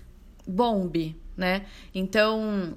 bombe, 0.47 1.17
né? 1.37 1.67
Então, 1.95 2.77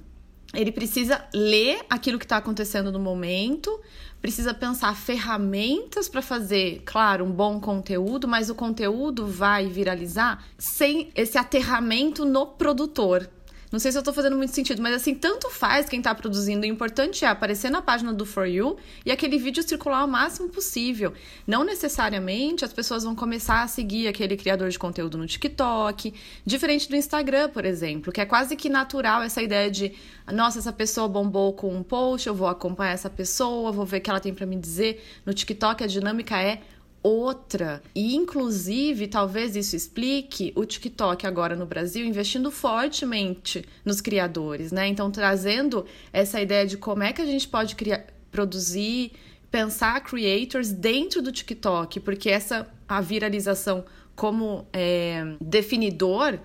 ele 0.54 0.72
precisa 0.72 1.24
ler 1.34 1.80
aquilo 1.90 2.18
que 2.18 2.24
está 2.24 2.38
acontecendo 2.38 2.90
no 2.90 2.98
momento, 2.98 3.80
precisa 4.20 4.54
pensar 4.54 4.94
ferramentas 4.96 6.08
para 6.08 6.22
fazer, 6.22 6.82
claro, 6.84 7.24
um 7.24 7.30
bom 7.30 7.60
conteúdo, 7.60 8.26
mas 8.26 8.48
o 8.48 8.54
conteúdo 8.54 9.26
vai 9.26 9.66
viralizar 9.66 10.42
sem 10.56 11.10
esse 11.14 11.36
aterramento 11.36 12.24
no 12.24 12.46
produtor. 12.46 13.28
Não 13.70 13.78
sei 13.78 13.92
se 13.92 13.98
eu 13.98 14.02
tô 14.02 14.12
fazendo 14.12 14.36
muito 14.36 14.54
sentido, 14.54 14.80
mas 14.80 14.94
assim, 14.94 15.14
tanto 15.14 15.50
faz 15.50 15.88
quem 15.88 16.00
tá 16.00 16.14
produzindo. 16.14 16.62
O 16.62 16.66
importante 16.66 17.24
é 17.24 17.28
aparecer 17.28 17.70
na 17.70 17.82
página 17.82 18.12
do 18.12 18.24
For 18.24 18.46
You 18.46 18.78
e 19.04 19.12
aquele 19.12 19.38
vídeo 19.38 19.62
circular 19.62 20.04
o 20.04 20.08
máximo 20.08 20.48
possível. 20.48 21.12
Não 21.46 21.64
necessariamente 21.64 22.64
as 22.64 22.72
pessoas 22.72 23.04
vão 23.04 23.14
começar 23.14 23.62
a 23.62 23.68
seguir 23.68 24.08
aquele 24.08 24.36
criador 24.36 24.70
de 24.70 24.78
conteúdo 24.78 25.18
no 25.18 25.26
TikTok, 25.26 26.14
diferente 26.46 26.88
do 26.88 26.96
Instagram, 26.96 27.50
por 27.50 27.64
exemplo, 27.64 28.10
que 28.10 28.20
é 28.20 28.26
quase 28.26 28.56
que 28.56 28.70
natural 28.70 29.22
essa 29.22 29.42
ideia 29.42 29.70
de, 29.70 29.92
nossa, 30.32 30.58
essa 30.58 30.72
pessoa 30.72 31.06
bombou 31.06 31.52
com 31.52 31.74
um 31.74 31.82
post, 31.82 32.26
eu 32.26 32.34
vou 32.34 32.48
acompanhar 32.48 32.92
essa 32.92 33.10
pessoa, 33.10 33.70
vou 33.70 33.84
ver 33.84 33.98
o 33.98 34.00
que 34.00 34.08
ela 34.08 34.20
tem 34.20 34.32
para 34.32 34.46
me 34.46 34.56
dizer. 34.56 35.04
No 35.26 35.34
TikTok 35.34 35.84
a 35.84 35.86
dinâmica 35.86 36.40
é 36.40 36.62
outra. 37.08 37.82
E, 37.94 38.14
inclusive, 38.14 39.06
talvez 39.06 39.56
isso 39.56 39.74
explique 39.74 40.52
o 40.54 40.64
TikTok 40.66 41.26
agora 41.26 41.56
no 41.56 41.64
Brasil 41.64 42.04
investindo 42.04 42.50
fortemente 42.50 43.64
nos 43.84 44.00
criadores, 44.00 44.70
né? 44.70 44.86
Então, 44.86 45.10
trazendo 45.10 45.86
essa 46.12 46.40
ideia 46.40 46.66
de 46.66 46.76
como 46.76 47.02
é 47.02 47.12
que 47.12 47.22
a 47.22 47.26
gente 47.26 47.48
pode 47.48 47.74
criar, 47.74 48.04
produzir, 48.30 49.12
pensar 49.50 50.00
creators 50.02 50.70
dentro 50.70 51.22
do 51.22 51.32
TikTok, 51.32 52.00
porque 52.00 52.28
essa 52.28 52.68
a 52.86 53.00
viralização 53.00 53.84
como 54.14 54.66
é, 54.72 55.36
definidor 55.40 56.38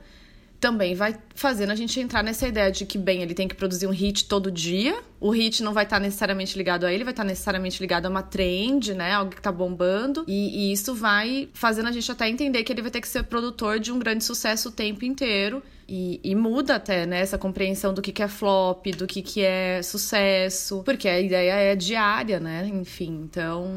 também 0.64 0.96
vai 0.96 1.14
fazendo 1.36 1.72
a 1.72 1.76
gente 1.76 2.00
entrar 2.00 2.24
nessa 2.24 2.48
ideia 2.48 2.72
de 2.72 2.86
que, 2.86 2.98
bem, 2.98 3.22
ele 3.22 3.34
tem 3.34 3.50
que 3.50 3.54
produzir 3.54 3.86
um 3.86 3.90
hit 3.90 4.30
todo 4.30 4.50
dia. 4.50 4.98
O 5.20 5.30
hit 5.30 5.62
não 5.62 5.74
vai 5.74 5.84
estar 5.84 6.00
necessariamente 6.00 6.58
ligado 6.58 6.86
a 6.86 6.94
ele, 6.94 7.04
vai 7.04 7.12
estar 7.12 7.26
necessariamente 7.26 7.82
ligado 7.82 8.06
a 8.06 8.10
uma 8.10 8.24
trend, 8.24 8.94
né? 8.94 9.12
Algo 9.12 9.36
que 9.36 9.42
tá 9.42 9.52
bombando. 9.52 10.24
E, 10.26 10.70
e, 10.70 10.72
isso 10.72 10.96
vai 10.96 11.50
fazendo 11.54 11.90
a 11.90 11.92
gente 11.92 12.10
até 12.10 12.30
entender 12.30 12.64
que 12.64 12.72
ele 12.72 12.82
vai 12.82 12.92
ter 12.92 13.02
que 13.02 13.10
ser 13.10 13.24
produtor 13.24 13.78
de 13.78 13.92
um 13.92 14.00
grande 14.00 14.24
sucesso 14.24 14.70
o 14.70 14.72
tempo 14.72 15.04
inteiro. 15.04 15.62
E, 15.96 16.20
e, 16.24 16.34
muda 16.34 16.78
até, 16.78 17.06
né, 17.06 17.20
essa 17.20 17.38
compreensão 17.38 17.94
do 17.94 18.02
que, 18.02 18.12
que 18.12 18.24
é 18.24 18.28
flop, 18.28 18.88
do 18.98 19.06
que, 19.06 19.22
que 19.22 19.44
é 19.44 19.80
sucesso, 19.84 20.82
porque 20.84 21.08
a 21.08 21.22
ideia 21.22 21.54
é 21.54 21.76
diária, 21.76 22.40
né? 22.40 22.66
Enfim, 22.66 23.22
então 23.30 23.68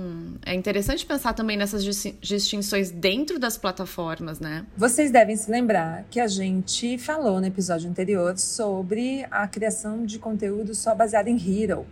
é 0.43 0.55
interessante 0.55 1.05
pensar 1.05 1.35
também 1.35 1.59
nessas 1.59 1.85
distinções 1.85 2.91
dentro 2.91 3.39
das 3.39 3.59
plataformas, 3.59 4.41
né? 4.41 4.65
Vocês 4.79 5.11
devem 5.11 5.37
se 5.37 5.51
lembrar 5.51 6.07
que 6.11 6.19
a 6.19 6.27
gente 6.27 6.97
falou 6.97 7.39
no 7.39 7.47
episódio 7.47 7.91
anterior 7.91 8.39
sobre 8.39 9.27
a 9.31 9.47
criação 9.47 10.07
de 10.07 10.19
conteúdo 10.19 10.75
só 10.75 10.95
baseado 10.95 11.29
em 11.29 11.37
Hero, 11.37 11.85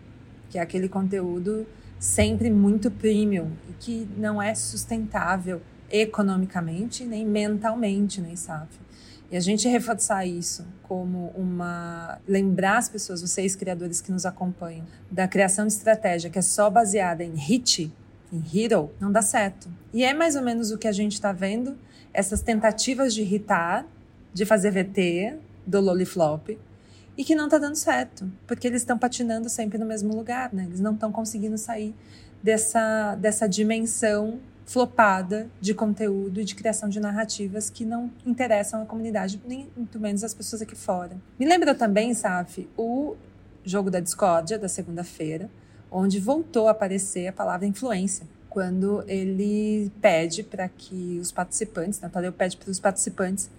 que 0.49 0.57
é 0.57 0.62
aquele 0.62 0.88
conteúdo 0.88 1.66
sempre 1.99 2.49
muito 2.50 2.90
premium 2.90 3.50
e 3.69 3.75
que 3.75 4.09
não 4.16 4.40
é 4.40 4.54
sustentável 4.54 5.61
economicamente 5.90 7.04
nem 7.04 7.26
mentalmente, 7.26 8.23
nem 8.23 8.37
sabe? 8.37 8.84
E 9.31 9.37
a 9.37 9.40
gente 9.40 9.66
reforçar 9.69 10.26
isso 10.26 10.66
como 10.83 11.33
uma. 11.37 12.21
lembrar 12.26 12.78
as 12.78 12.88
pessoas, 12.88 13.21
vocês 13.21 13.57
criadores 13.57 14.00
que 14.00 14.12
nos 14.12 14.26
acompanham, 14.26 14.87
da 15.11 15.26
criação 15.26 15.66
de 15.66 15.73
estratégia 15.73 16.31
que 16.31 16.38
é 16.38 16.43
só 16.43 16.71
baseada 16.71 17.25
em 17.25 17.35
hit, 17.35 17.93
em 18.33 18.43
hero, 18.54 18.90
não 19.00 19.11
dá 19.11 19.23
certo. 19.23 19.69
E 19.93 20.04
é 20.04 20.12
mais 20.12 20.37
ou 20.37 20.43
menos 20.43 20.71
o 20.71 20.78
que 20.78 20.88
a 20.88 20.93
gente 20.93 21.12
está 21.12 21.33
vendo, 21.33 21.76
essas 22.12 22.43
tentativas 22.43 23.14
de 23.14 23.23
irritar, 23.23 23.87
de 24.33 24.45
fazer 24.45 24.71
VT 24.71 25.38
do 25.66 25.81
Loliflop, 25.81 26.59
e 27.16 27.25
que 27.25 27.35
não 27.35 27.45
está 27.45 27.59
dando 27.59 27.76
certo, 27.76 28.31
porque 28.47 28.66
eles 28.66 28.83
estão 28.83 28.99
patinando 28.99 29.49
sempre 29.49 29.78
no 29.78 29.87
mesmo 29.87 30.14
lugar, 30.14 30.52
né? 30.52 30.64
Eles 30.64 30.81
não 30.81 30.95
estão 30.95 31.12
conseguindo 31.12 31.57
sair 31.57 31.95
dessa, 32.43 33.14
dessa 33.14 33.49
dimensão 33.49 34.40
flopada 34.66 35.49
de 35.61 35.75
conteúdo 35.75 36.40
e 36.40 36.44
de 36.44 36.54
criação 36.54 36.88
de 36.88 36.99
narrativas 36.99 37.68
que 37.68 37.85
não 37.85 38.11
interessam 38.26 38.83
a 38.83 38.87
comunidade, 38.87 39.40
nem 39.47 39.68
muito 39.76 40.00
menos 40.00 40.25
as 40.25 40.33
pessoas 40.33 40.62
aqui 40.62 40.75
fora. 40.75 41.16
Me 41.38 41.47
lembra 41.47 41.75
também, 41.75 42.14
Saf, 42.14 42.68
o 42.76 43.16
jogo 43.64 43.90
da 43.90 44.00
discórdia 44.00 44.59
da 44.59 44.68
segunda-feira, 44.68 45.50
onde 45.90 46.18
voltou 46.18 46.68
a 46.68 46.73
aparecer 46.73 47.26
a 47.26 47.33
palavra 47.33 47.66
influência, 47.66 48.26
quando 48.49 49.04
ele 49.09 49.90
pede 50.00 50.42
para 50.42 50.68
que 50.68 51.18
os 51.21 51.33
participantes, 51.33 52.00
né, 52.00 52.09
Tadeu 52.09 52.33
pede 52.33 52.56
para 52.56 52.71
os 52.71 52.78
participantes 52.78 53.50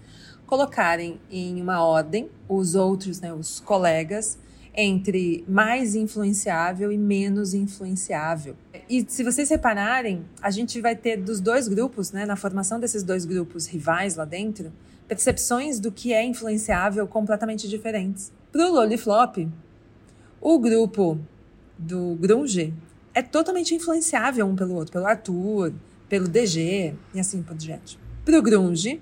colocarem 0.46 1.20
em 1.30 1.60
uma 1.60 1.84
ordem 1.84 2.30
os 2.48 2.74
outros, 2.74 3.20
né, 3.20 3.32
os 3.32 3.60
colegas, 3.60 4.38
entre 4.76 5.42
mais 5.48 5.94
influenciável 5.94 6.92
e 6.92 6.98
menos 6.98 7.54
influenciável. 7.54 8.54
E 8.88 9.04
se 9.08 9.24
vocês 9.24 9.48
repararem, 9.48 10.24
a 10.42 10.50
gente 10.50 10.80
vai 10.80 10.94
ter 10.94 11.16
dos 11.16 11.40
dois 11.40 11.66
grupos, 11.66 12.12
né, 12.12 12.26
na 12.26 12.36
formação 12.36 12.78
desses 12.78 13.02
dois 13.02 13.24
grupos 13.24 13.66
rivais 13.66 14.16
lá 14.16 14.24
dentro, 14.24 14.70
percepções 15.08 15.80
do 15.80 15.90
que 15.90 16.12
é 16.12 16.22
influenciável 16.24 17.06
completamente 17.06 17.66
diferentes. 17.66 18.30
Para 18.52 18.68
o 18.68 18.74
Loliflop, 18.74 19.48
o 20.40 20.58
grupo 20.58 21.18
do 21.78 22.14
Grunge 22.16 22.74
é 23.14 23.22
totalmente 23.22 23.74
influenciável 23.74 24.46
um 24.46 24.54
pelo 24.54 24.74
outro, 24.74 24.92
pelo 24.92 25.06
Arthur, 25.06 25.72
pelo 26.08 26.28
DG 26.28 26.94
e 27.14 27.20
assim 27.20 27.42
por 27.42 27.56
diante. 27.56 27.98
Para 28.24 28.38
o 28.38 28.42
Grunge, 28.42 29.00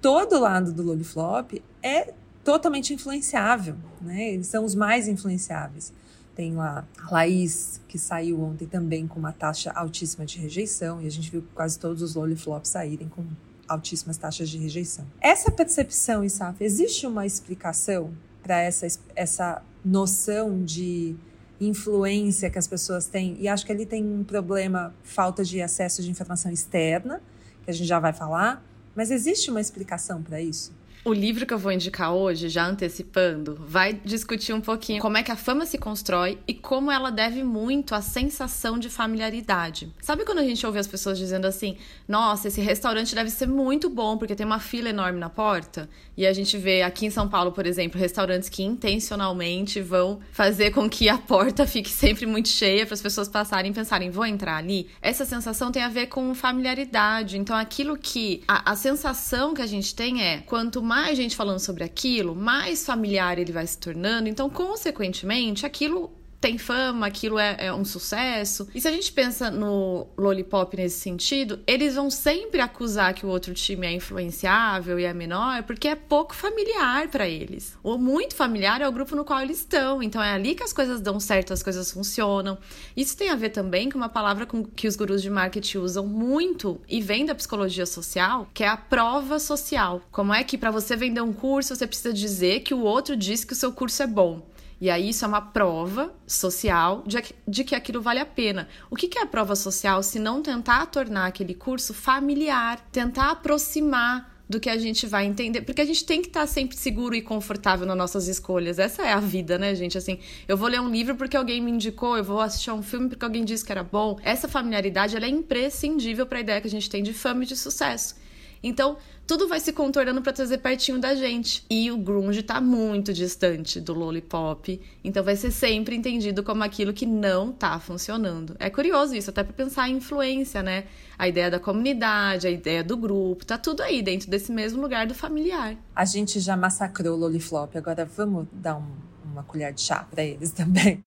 todo 0.00 0.40
lado 0.40 0.72
do 0.72 0.82
Loliflop 0.82 1.62
é 1.82 2.12
totalmente 2.44 2.92
influenciável, 2.92 3.76
né? 4.00 4.34
Eles 4.34 4.46
são 4.46 4.64
os 4.64 4.74
mais 4.74 5.08
influenciáveis. 5.08 5.92
Tem 6.36 6.54
lá 6.54 6.86
a 7.00 7.10
Laís, 7.12 7.80
que 7.88 7.98
saiu 7.98 8.42
ontem 8.42 8.66
também 8.66 9.06
com 9.06 9.18
uma 9.18 9.32
taxa 9.32 9.70
altíssima 9.70 10.26
de 10.26 10.38
rejeição, 10.38 11.00
e 11.00 11.06
a 11.06 11.10
gente 11.10 11.30
viu 11.30 11.44
quase 11.54 11.78
todos 11.78 12.02
os 12.02 12.14
Loliflops 12.14 12.70
saírem 12.70 13.08
com 13.08 13.24
altíssimas 13.66 14.16
taxas 14.16 14.50
de 14.50 14.58
rejeição. 14.58 15.06
Essa 15.20 15.50
percepção, 15.50 16.24
Isaf, 16.24 16.62
existe 16.62 17.06
uma 17.06 17.24
explicação 17.24 18.12
para 18.42 18.60
essa, 18.60 18.86
essa 19.16 19.62
noção 19.84 20.62
de 20.62 21.16
influência 21.60 22.50
que 22.50 22.58
as 22.58 22.66
pessoas 22.66 23.06
têm? 23.06 23.36
E 23.40 23.48
acho 23.48 23.64
que 23.64 23.72
ali 23.72 23.86
tem 23.86 24.04
um 24.04 24.24
problema, 24.24 24.94
falta 25.02 25.44
de 25.44 25.62
acesso 25.62 26.02
de 26.02 26.10
informação 26.10 26.52
externa, 26.52 27.22
que 27.64 27.70
a 27.70 27.74
gente 27.74 27.86
já 27.86 27.98
vai 27.98 28.12
falar, 28.12 28.62
mas 28.94 29.10
existe 29.10 29.50
uma 29.50 29.60
explicação 29.60 30.22
para 30.22 30.42
isso? 30.42 30.72
O 31.06 31.12
livro 31.12 31.44
que 31.44 31.52
eu 31.52 31.58
vou 31.58 31.70
indicar 31.70 32.14
hoje, 32.14 32.48
já 32.48 32.66
antecipando, 32.66 33.54
vai 33.60 33.92
discutir 33.92 34.54
um 34.54 34.60
pouquinho 34.62 35.02
como 35.02 35.18
é 35.18 35.22
que 35.22 35.30
a 35.30 35.36
fama 35.36 35.66
se 35.66 35.76
constrói 35.76 36.38
e 36.48 36.54
como 36.54 36.90
ela 36.90 37.10
deve 37.10 37.44
muito 37.44 37.94
à 37.94 38.00
sensação 38.00 38.78
de 38.78 38.88
familiaridade. 38.88 39.92
Sabe 40.00 40.24
quando 40.24 40.38
a 40.38 40.42
gente 40.42 40.64
ouve 40.64 40.78
as 40.78 40.86
pessoas 40.86 41.18
dizendo 41.18 41.46
assim: 41.46 41.76
"Nossa, 42.08 42.48
esse 42.48 42.62
restaurante 42.62 43.14
deve 43.14 43.28
ser 43.28 43.46
muito 43.46 43.90
bom 43.90 44.16
porque 44.16 44.34
tem 44.34 44.46
uma 44.46 44.58
fila 44.58 44.88
enorme 44.88 45.18
na 45.18 45.28
porta"? 45.28 45.90
E 46.16 46.26
a 46.26 46.32
gente 46.32 46.56
vê 46.56 46.80
aqui 46.80 47.04
em 47.04 47.10
São 47.10 47.28
Paulo, 47.28 47.52
por 47.52 47.66
exemplo, 47.66 48.00
restaurantes 48.00 48.48
que 48.48 48.62
intencionalmente 48.62 49.82
vão 49.82 50.20
fazer 50.32 50.70
com 50.70 50.88
que 50.88 51.10
a 51.10 51.18
porta 51.18 51.66
fique 51.68 51.90
sempre 51.90 52.24
muito 52.24 52.48
cheia 52.48 52.86
para 52.86 52.94
as 52.94 53.02
pessoas 53.02 53.28
passarem 53.28 53.72
e 53.72 53.74
pensarem: 53.74 54.08
"Vou 54.08 54.24
entrar 54.24 54.56
ali". 54.56 54.88
Essa 55.02 55.26
sensação 55.26 55.70
tem 55.70 55.82
a 55.82 55.88
ver 55.90 56.06
com 56.06 56.34
familiaridade. 56.34 57.36
Então, 57.36 57.54
aquilo 57.54 57.98
que 57.98 58.42
a, 58.48 58.72
a 58.72 58.74
sensação 58.74 59.52
que 59.52 59.60
a 59.60 59.66
gente 59.66 59.94
tem 59.94 60.22
é 60.22 60.38
quanto 60.38 60.82
mais 60.82 60.93
mais 60.94 61.16
gente 61.16 61.34
falando 61.34 61.58
sobre 61.58 61.82
aquilo, 61.82 62.36
mais 62.36 62.86
familiar 62.86 63.36
ele 63.36 63.50
vai 63.50 63.66
se 63.66 63.76
tornando. 63.76 64.28
Então, 64.28 64.48
consequentemente, 64.48 65.66
aquilo 65.66 66.12
tem 66.44 66.58
fama, 66.58 67.06
aquilo 67.06 67.38
é, 67.38 67.56
é, 67.58 67.72
um 67.72 67.86
sucesso. 67.86 68.68
E 68.74 68.78
se 68.78 68.86
a 68.86 68.90
gente 68.90 69.10
pensa 69.10 69.50
no 69.50 70.06
Lollipop 70.14 70.76
nesse 70.76 71.00
sentido, 71.00 71.60
eles 71.66 71.94
vão 71.94 72.10
sempre 72.10 72.60
acusar 72.60 73.14
que 73.14 73.24
o 73.24 73.30
outro 73.30 73.54
time 73.54 73.86
é 73.86 73.92
influenciável 73.92 75.00
e 75.00 75.04
é 75.04 75.14
menor, 75.14 75.62
porque 75.62 75.88
é 75.88 75.94
pouco 75.94 76.34
familiar 76.34 77.08
para 77.08 77.26
eles. 77.26 77.78
O 77.82 77.96
muito 77.96 78.34
familiar 78.34 78.82
é 78.82 78.86
o 78.86 78.92
grupo 78.92 79.16
no 79.16 79.24
qual 79.24 79.40
eles 79.40 79.60
estão, 79.60 80.02
então 80.02 80.22
é 80.22 80.34
ali 80.34 80.54
que 80.54 80.62
as 80.62 80.70
coisas 80.70 81.00
dão 81.00 81.18
certo, 81.18 81.54
as 81.54 81.62
coisas 81.62 81.90
funcionam. 81.90 82.58
Isso 82.94 83.16
tem 83.16 83.30
a 83.30 83.36
ver 83.36 83.48
também 83.48 83.88
com 83.88 83.96
uma 83.96 84.10
palavra 84.10 84.46
que 84.76 84.86
os 84.86 84.96
gurus 84.96 85.22
de 85.22 85.30
marketing 85.30 85.78
usam 85.78 86.06
muito 86.06 86.78
e 86.86 87.00
vem 87.00 87.24
da 87.24 87.34
psicologia 87.34 87.86
social, 87.86 88.46
que 88.52 88.62
é 88.62 88.68
a 88.68 88.76
prova 88.76 89.38
social. 89.38 90.02
Como 90.12 90.34
é 90.34 90.44
que 90.44 90.58
para 90.58 90.70
você 90.70 90.94
vender 90.94 91.22
um 91.22 91.32
curso, 91.32 91.74
você 91.74 91.86
precisa 91.86 92.12
dizer 92.12 92.60
que 92.60 92.74
o 92.74 92.80
outro 92.80 93.16
disse 93.16 93.46
que 93.46 93.54
o 93.54 93.56
seu 93.56 93.72
curso 93.72 94.02
é 94.02 94.06
bom. 94.06 94.42
E 94.84 94.90
aí 94.90 95.08
isso 95.08 95.24
é 95.24 95.28
uma 95.28 95.40
prova 95.40 96.14
social 96.26 97.02
de, 97.06 97.16
de 97.48 97.64
que 97.64 97.74
aquilo 97.74 98.02
vale 98.02 98.20
a 98.20 98.26
pena. 98.26 98.68
O 98.90 98.96
que, 98.96 99.08
que 99.08 99.18
é 99.18 99.22
a 99.22 99.26
prova 99.26 99.56
social 99.56 100.02
se 100.02 100.18
não 100.18 100.42
tentar 100.42 100.84
tornar 100.84 101.24
aquele 101.24 101.54
curso 101.54 101.94
familiar, 101.94 102.78
tentar 102.92 103.30
aproximar 103.30 104.44
do 104.46 104.60
que 104.60 104.68
a 104.68 104.76
gente 104.76 105.06
vai 105.06 105.24
entender, 105.24 105.62
porque 105.62 105.80
a 105.80 105.86
gente 105.86 106.04
tem 106.04 106.20
que 106.20 106.28
estar 106.28 106.46
sempre 106.46 106.76
seguro 106.76 107.14
e 107.14 107.22
confortável 107.22 107.86
nas 107.86 107.96
nossas 107.96 108.28
escolhas. 108.28 108.78
Essa 108.78 109.00
é 109.04 109.12
a 109.14 109.20
vida, 109.20 109.56
né, 109.56 109.74
gente? 109.74 109.96
Assim, 109.96 110.18
eu 110.46 110.54
vou 110.54 110.68
ler 110.68 110.82
um 110.82 110.90
livro 110.90 111.16
porque 111.16 111.34
alguém 111.34 111.62
me 111.62 111.70
indicou, 111.70 112.18
eu 112.18 112.22
vou 112.22 112.38
assistir 112.38 112.70
um 112.70 112.82
filme 112.82 113.08
porque 113.08 113.24
alguém 113.24 113.42
disse 113.42 113.64
que 113.64 113.72
era 113.72 113.82
bom. 113.82 114.18
Essa 114.22 114.46
familiaridade 114.48 115.16
ela 115.16 115.24
é 115.24 115.30
imprescindível 115.30 116.26
para 116.26 116.36
a 116.36 116.40
ideia 116.42 116.60
que 116.60 116.66
a 116.66 116.70
gente 116.70 116.90
tem 116.90 117.02
de 117.02 117.14
fama 117.14 117.44
e 117.44 117.46
de 117.46 117.56
sucesso. 117.56 118.16
Então, 118.62 118.98
tudo 119.26 119.48
vai 119.48 119.60
se 119.60 119.72
contornando 119.72 120.20
para 120.22 120.32
trazer 120.32 120.58
pertinho 120.58 120.98
da 120.98 121.14
gente. 121.14 121.64
E 121.70 121.90
o 121.90 121.96
grunge 121.96 122.40
está 122.40 122.60
muito 122.60 123.12
distante 123.12 123.80
do 123.80 123.94
lollipop, 123.94 124.80
então 125.02 125.22
vai 125.24 125.36
ser 125.36 125.50
sempre 125.50 125.96
entendido 125.96 126.42
como 126.42 126.62
aquilo 126.62 126.92
que 126.92 127.06
não 127.06 127.50
está 127.50 127.78
funcionando. 127.78 128.56
É 128.58 128.68
curioso 128.68 129.14
isso, 129.14 129.30
até 129.30 129.42
para 129.42 129.52
pensar 129.52 129.88
em 129.88 129.96
influência, 129.96 130.62
né? 130.62 130.84
A 131.18 131.28
ideia 131.28 131.50
da 131.50 131.58
comunidade, 131.58 132.46
a 132.46 132.50
ideia 132.50 132.82
do 132.82 132.96
grupo, 132.96 133.46
tá 133.46 133.56
tudo 133.56 133.82
aí 133.82 134.02
dentro 134.02 134.28
desse 134.28 134.52
mesmo 134.52 134.80
lugar 134.80 135.06
do 135.06 135.14
familiar. 135.14 135.76
A 135.94 136.04
gente 136.04 136.40
já 136.40 136.56
massacrou 136.56 137.16
o 137.16 137.20
lolliflop, 137.20 137.76
agora 137.76 138.04
vamos 138.04 138.46
dar 138.52 138.76
um, 138.76 138.86
uma 139.32 139.42
colher 139.42 139.72
de 139.72 139.80
chá 139.80 140.06
para 140.10 140.22
eles 140.22 140.50
também. 140.50 141.04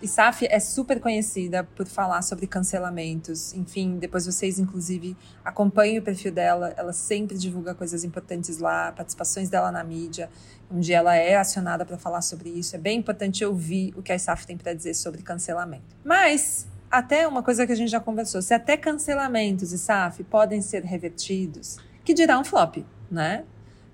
E 0.00 0.08
é 0.48 0.60
super 0.60 1.00
conhecida 1.00 1.64
por 1.64 1.86
falar 1.86 2.22
sobre 2.22 2.46
cancelamentos. 2.46 3.52
Enfim, 3.52 3.98
depois 3.98 4.26
vocês, 4.26 4.56
inclusive, 4.58 5.16
acompanhem 5.44 5.98
o 5.98 6.02
perfil 6.02 6.30
dela. 6.30 6.72
Ela 6.76 6.92
sempre 6.92 7.36
divulga 7.36 7.74
coisas 7.74 8.04
importantes 8.04 8.58
lá, 8.58 8.92
participações 8.92 9.48
dela 9.48 9.72
na 9.72 9.82
mídia, 9.82 10.30
onde 10.70 10.92
ela 10.92 11.16
é 11.16 11.34
acionada 11.34 11.84
para 11.84 11.98
falar 11.98 12.22
sobre 12.22 12.48
isso. 12.48 12.76
É 12.76 12.78
bem 12.78 12.98
importante 12.98 13.44
ouvir 13.44 13.92
o 13.96 14.02
que 14.02 14.12
a 14.12 14.18
Saf 14.18 14.46
tem 14.46 14.56
para 14.56 14.72
dizer 14.72 14.94
sobre 14.94 15.20
cancelamento. 15.20 15.96
Mas, 16.04 16.68
até 16.88 17.26
uma 17.26 17.42
coisa 17.42 17.66
que 17.66 17.72
a 17.72 17.76
gente 17.76 17.90
já 17.90 17.98
conversou: 17.98 18.40
se 18.40 18.54
até 18.54 18.76
cancelamentos, 18.76 19.70
Saf 19.80 20.22
podem 20.22 20.62
ser 20.62 20.84
revertidos, 20.84 21.76
que 22.04 22.14
dirá 22.14 22.38
um 22.38 22.44
flop, 22.44 22.76
né? 23.10 23.44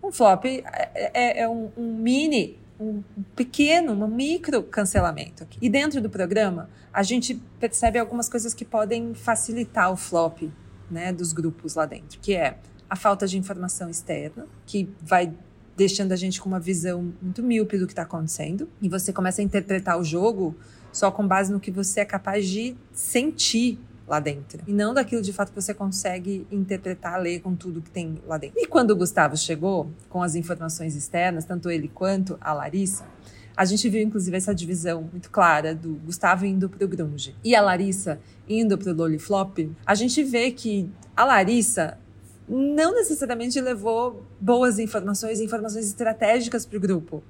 Um 0.03 0.13
flop 0.13 0.45
é, 0.45 0.63
é, 0.95 1.41
é 1.41 1.49
um, 1.49 1.71
um 1.79 1.97
mini 1.97 2.63
um 2.85 3.03
pequeno, 3.35 3.93
um 3.93 4.09
micro 4.09 4.63
cancelamento. 4.63 5.47
E 5.61 5.69
dentro 5.69 6.01
do 6.01 6.11
programa, 6.11 6.69
a 6.93 7.03
gente 7.03 7.41
percebe 7.59 7.99
algumas 7.99 8.29
coisas 8.29 8.53
que 8.55 8.65
podem 8.65 9.15
facilitar 9.15 9.91
o 9.91 9.97
flop 9.97 10.43
né, 10.91 11.13
dos 11.13 11.33
grupos 11.33 11.75
lá 11.75 11.87
dentro, 11.87 12.19
que 12.21 12.35
é 12.35 12.59
a 12.89 12.97
falta 12.97 13.27
de 13.27 13.39
informação 13.39 13.89
externa, 13.89 14.47
que 14.67 14.89
vai 15.01 15.33
deixando 15.77 16.13
a 16.13 16.17
gente 16.17 16.41
com 16.41 16.49
uma 16.49 16.61
visão 16.61 17.13
muito 17.21 17.43
míope 17.43 17.79
do 17.79 17.87
que 17.87 17.93
está 17.93 18.03
acontecendo, 18.03 18.69
e 18.81 18.89
você 18.89 19.13
começa 19.13 19.41
a 19.41 19.45
interpretar 19.45 19.99
o 19.99 20.05
jogo 20.05 20.55
só 20.93 21.11
com 21.11 21.27
base 21.27 21.53
no 21.53 21.59
que 21.59 21.73
você 21.73 22.01
é 22.01 22.05
capaz 22.05 22.47
de 22.47 22.77
sentir 22.93 23.81
lá 24.07 24.21
dentro. 24.21 24.63
E 24.67 24.73
não 24.73 24.93
daquilo 24.93 25.23
de 25.23 25.33
fato 25.33 25.51
que 25.51 25.61
você 25.61 25.73
consegue 25.73 26.47
interpretar, 26.51 27.21
ler 27.21 27.41
com 27.41 27.55
tudo 27.55 27.81
que 27.81 27.91
tem 27.91 28.19
lá 28.27 28.39
dentro. 28.39 28.59
E 28.61 28.67
quando 28.67 28.91
o 28.91 28.97
Gustavo 28.97 29.37
chegou, 29.37 29.91
com 30.09 30.23
as 30.23 30.35
informações 30.35 30.95
externas, 30.95 31.45
tanto 31.45 31.71
ele 31.71 31.89
quanto 31.89 32.37
a 32.41 32.53
Larissa, 32.53 33.05
a 33.57 33.65
gente 33.65 33.89
viu, 33.89 34.03
inclusive, 34.03 34.37
essa 34.37 34.55
divisão 34.55 35.09
muito 35.13 35.31
clara 35.31 35.75
do 35.75 35.95
Gustavo 35.95 36.45
indo 36.45 36.69
pro 36.69 36.89
grunge 36.89 37.37
e 37.45 37.55
a 37.55 37.63
Larissa 37.63 38.19
indo 38.49 38.77
pro 38.77 38.93
loliflop. 38.93 39.71
A 39.87 39.95
gente 39.95 40.23
vê 40.25 40.51
que 40.51 40.91
a 41.17 41.25
Larissa 41.25 41.97
não 42.49 42.95
necessariamente 42.95 43.61
levou 43.61 44.27
boas 44.41 44.79
informações, 44.79 45.41
informações 45.41 45.87
estratégicas 45.87 46.67
para 46.67 46.77
o 46.77 46.81
grupo. 46.81 47.23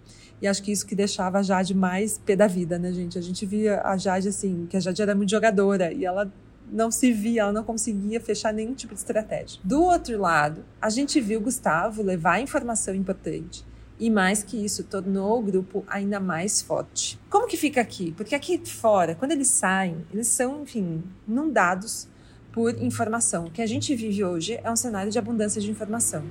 E 0.43 0.49
acho 0.49 0.63
que 0.63 0.73
isso 0.73 0.87
que 0.87 0.95
deixava 0.95 1.39
a 1.39 1.43
Jade 1.43 1.75
mais 1.75 2.19
pé 2.19 2.35
da 2.35 2.47
vida, 2.47 2.79
né, 2.79 2.93
gente? 2.93 3.19
A 3.19 3.23
gente 3.23 3.47
via 3.47 3.81
a 3.83 3.97
Jade 3.97 4.29
assim, 4.29 4.67
que 4.69 4.77
a 4.77 4.81
Jade 4.81 5.03
era 5.03 5.15
muito 5.15 5.31
jogadora 5.31 5.93
e 5.93 6.05
ela 6.05 6.33
não 6.75 6.91
se 6.91 7.13
via, 7.13 7.43
ela 7.43 7.53
não 7.53 7.63
conseguia 7.63 8.21
fechar 8.21 8.53
nenhum 8.53 8.75
tipo 8.75 8.95
de 8.95 8.99
estratégia. 8.99 9.61
Do 9.63 9.81
outro 9.81 10.21
lado, 10.21 10.65
a 10.83 10.91
gente 10.91 11.21
viu 11.21 11.41
Gustavo 11.41 12.03
levar 12.03 12.41
informação 12.41 12.93
importante. 12.93 13.65
E 13.97 14.11
mais 14.11 14.43
que 14.43 14.57
isso, 14.57 14.83
tornou 14.83 15.39
o 15.39 15.43
grupo 15.43 15.85
ainda 15.87 16.19
mais 16.19 16.61
forte. 16.61 17.17
Como 17.31 17.47
que 17.47 17.57
fica 17.57 17.81
aqui? 17.81 18.11
Porque 18.17 18.35
aqui 18.35 18.61
fora, 18.67 19.15
quando 19.15 19.31
eles 19.31 19.47
saem, 19.47 20.05
eles 20.13 20.27
são, 20.27 20.65
enfim, 20.65 21.05
inundados 21.29 22.09
por 22.53 22.75
informação. 22.83 23.45
O 23.45 23.51
que 23.53 23.63
a 23.63 23.67
gente 23.67 23.95
vive 23.95 24.25
hoje 24.25 24.59
é 24.61 24.69
um 24.69 24.75
cenário 24.75 25.13
de 25.13 25.19
abundância 25.19 25.61
de 25.61 25.71
informação. 25.71 26.25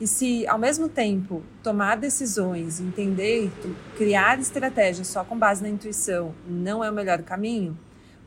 E 0.00 0.06
se, 0.06 0.46
ao 0.46 0.58
mesmo 0.58 0.88
tempo, 0.88 1.42
tomar 1.64 1.96
decisões, 1.96 2.80
entender, 2.80 3.50
criar 3.98 4.38
estratégias 4.38 5.08
só 5.08 5.24
com 5.24 5.36
base 5.36 5.62
na 5.62 5.68
intuição 5.68 6.32
não 6.48 6.82
é 6.82 6.88
o 6.88 6.94
melhor 6.94 7.22
caminho, 7.22 7.76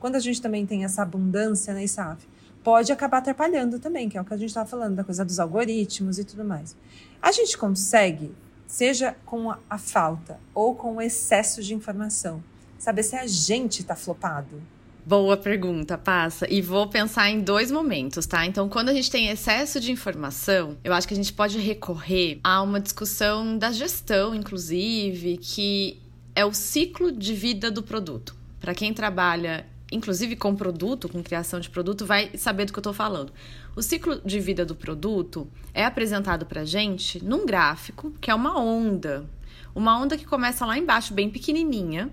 quando 0.04 0.18
a 0.18 0.20
gente 0.20 0.42
também 0.42 0.66
tem 0.66 0.84
essa 0.84 1.02
abundância, 1.02 1.74
né, 1.74 1.88
SAF, 1.88 2.28
pode 2.62 2.92
acabar 2.92 3.20
atrapalhando 3.20 3.80
também, 3.80 4.10
que 4.10 4.18
é 4.18 4.22
o 4.22 4.26
que 4.26 4.34
a 4.34 4.38
gente 4.38 4.50
estava 4.50 4.68
falando, 4.68 4.96
da 4.98 5.04
coisa 5.06 5.24
dos 5.24 5.40
algoritmos 5.40 6.20
e 6.20 6.26
tudo 6.26 6.44
mais. 6.44 6.76
A 7.22 7.32
gente 7.32 7.58
consegue, 7.58 8.36
seja 8.68 9.16
com 9.26 9.50
a 9.50 9.78
falta 9.78 10.42
ou 10.54 10.76
com 10.76 10.98
o 10.98 11.02
excesso 11.02 11.64
de 11.64 11.74
informação, 11.74 12.44
saber 12.78 13.02
se 13.02 13.16
a 13.16 13.26
gente 13.26 13.80
está 13.80 13.96
flopado 13.96 14.62
Boa 15.06 15.38
pergunta, 15.38 15.98
passa. 15.98 16.46
E 16.50 16.62
vou 16.62 16.88
pensar 16.88 17.30
em 17.30 17.40
dois 17.40 17.72
momentos, 17.72 18.26
tá? 18.26 18.46
Então, 18.46 18.68
quando 18.68 18.90
a 18.90 18.94
gente 18.94 19.10
tem 19.10 19.30
excesso 19.30 19.80
de 19.80 19.90
informação, 19.90 20.78
eu 20.84 20.94
acho 20.94 21.08
que 21.08 21.14
a 21.14 21.18
gente 21.18 21.32
pode 21.32 21.58
recorrer 21.60 22.42
a 22.44 22.62
uma 22.62 22.80
discussão 22.80 23.58
da 23.58 23.72
gestão, 23.72 24.36
inclusive, 24.36 25.38
que 25.38 26.02
é 26.36 26.44
o 26.44 26.54
ciclo 26.54 27.10
de 27.10 27.34
vida 27.34 27.72
do 27.72 27.84
produto. 27.84 28.36
Para 28.62 28.74
quem 28.74 28.94
trabalha, 28.94 29.66
inclusive 29.94 30.36
com 30.36 30.56
produto, 30.56 31.08
com 31.08 31.24
criação 31.24 31.60
de 31.60 31.70
produto, 31.70 32.06
vai 32.06 32.32
saber 32.38 32.66
do 32.66 32.74
que 32.74 32.80
eu 32.80 32.82
estou 32.82 32.94
falando. 32.94 33.32
O 33.76 33.82
ciclo 33.82 34.22
de 34.26 34.40
vida 34.40 34.66
do 34.66 34.76
produto 34.76 35.48
é 35.74 35.86
apresentado 35.86 36.46
para 36.46 36.66
gente 36.66 37.24
num 37.24 37.46
gráfico 37.46 38.12
que 38.20 38.32
é 38.32 38.36
uma 38.36 38.60
onda. 38.60 39.26
Uma 39.76 39.98
onda 40.00 40.18
que 40.18 40.26
começa 40.26 40.66
lá 40.66 40.78
embaixo, 40.78 41.14
bem 41.14 41.30
pequenininha, 41.30 42.12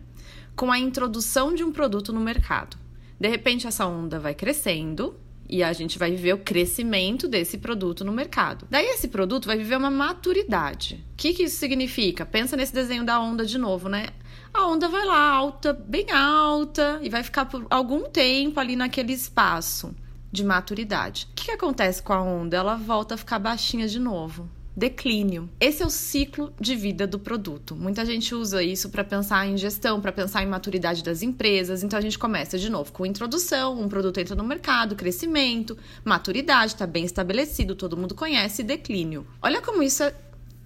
com 0.55 0.71
a 0.71 0.79
introdução 0.79 1.55
de 1.55 1.65
um 1.65 1.73
produto 1.73 2.13
no 2.13 2.21
mercado. 2.21 2.77
De 3.19 3.29
repente, 3.29 3.67
essa 3.67 3.87
onda 3.87 4.19
vai 4.19 4.35
crescendo 4.35 5.15
e 5.49 5.63
a 5.63 5.73
gente 5.73 5.99
vai 5.99 6.11
viver 6.13 6.33
o 6.33 6.39
crescimento 6.39 7.27
desse 7.27 7.59
produto 7.59 8.05
no 8.05 8.13
mercado. 8.13 8.67
Daí, 8.71 8.87
esse 8.87 9.09
produto 9.09 9.47
vai 9.47 9.59
viver 9.59 9.77
uma 9.77 9.91
maturidade. 9.91 11.05
O 11.13 11.17
que, 11.17 11.35
que 11.35 11.43
isso 11.43 11.57
significa? 11.57 12.25
Pensa 12.25 12.57
nesse 12.57 12.73
desenho 12.73 13.05
da 13.05 13.21
onda 13.21 13.45
de 13.45 13.59
novo, 13.59 13.89
né? 13.89 14.09
A 14.53 14.67
onda 14.67 14.89
vai 14.89 15.05
lá 15.05 15.21
alta, 15.21 15.73
bem 15.73 16.11
alta, 16.11 16.99
e 17.03 17.09
vai 17.09 17.23
ficar 17.23 17.47
por 17.47 17.67
algum 17.71 18.09
tempo 18.09 18.59
ali 18.59 18.77
naquele 18.77 19.13
espaço 19.13 19.95
de 20.31 20.45
maturidade. 20.45 21.29
O 21.31 21.35
que, 21.35 21.47
que 21.47 21.51
acontece 21.53 22.03
com 22.03 22.13
a 22.13 22.23
onda? 22.23 22.57
Ela 22.57 22.77
volta 22.77 23.15
a 23.15 23.19
ficar 23.19 23.39
baixinha 23.39 23.89
de 23.89 23.99
novo 23.99 24.49
declínio. 24.77 25.49
Esse 25.61 25.83
é 25.83 25.87
o 25.87 25.91
ciclo 25.91 26.53
de 26.59 26.75
vida 26.75 27.07
do 27.07 27.19
produto. 27.19 27.77
Muita 27.77 28.05
gente 28.07 28.35
usa 28.35 28.63
isso 28.63 28.89
para 28.89 29.05
pensar 29.05 29.47
em 29.47 29.57
gestão, 29.57 30.01
para 30.01 30.13
pensar 30.13 30.43
em 30.43 30.47
maturidade 30.47 31.03
das 31.05 31.23
empresas. 31.23 31.83
Então 31.83 31.99
a 31.99 32.03
gente 32.03 32.19
começa 32.19 32.59
de 32.59 32.71
novo 32.71 32.93
com 32.93 33.05
introdução, 33.05 33.79
um 33.79 33.89
produto 33.89 34.19
entra 34.19 34.35
no 34.35 34.45
mercado, 34.45 34.97
crescimento, 34.97 35.77
maturidade, 36.05 36.73
está 36.73 36.87
bem 36.87 37.05
estabelecido, 37.05 37.75
todo 37.75 37.97
mundo 37.97 38.15
conhece, 38.15 38.63
declínio. 38.63 39.27
Olha 39.43 39.61
como 39.61 39.83
isso 39.83 40.03
é 40.03 40.15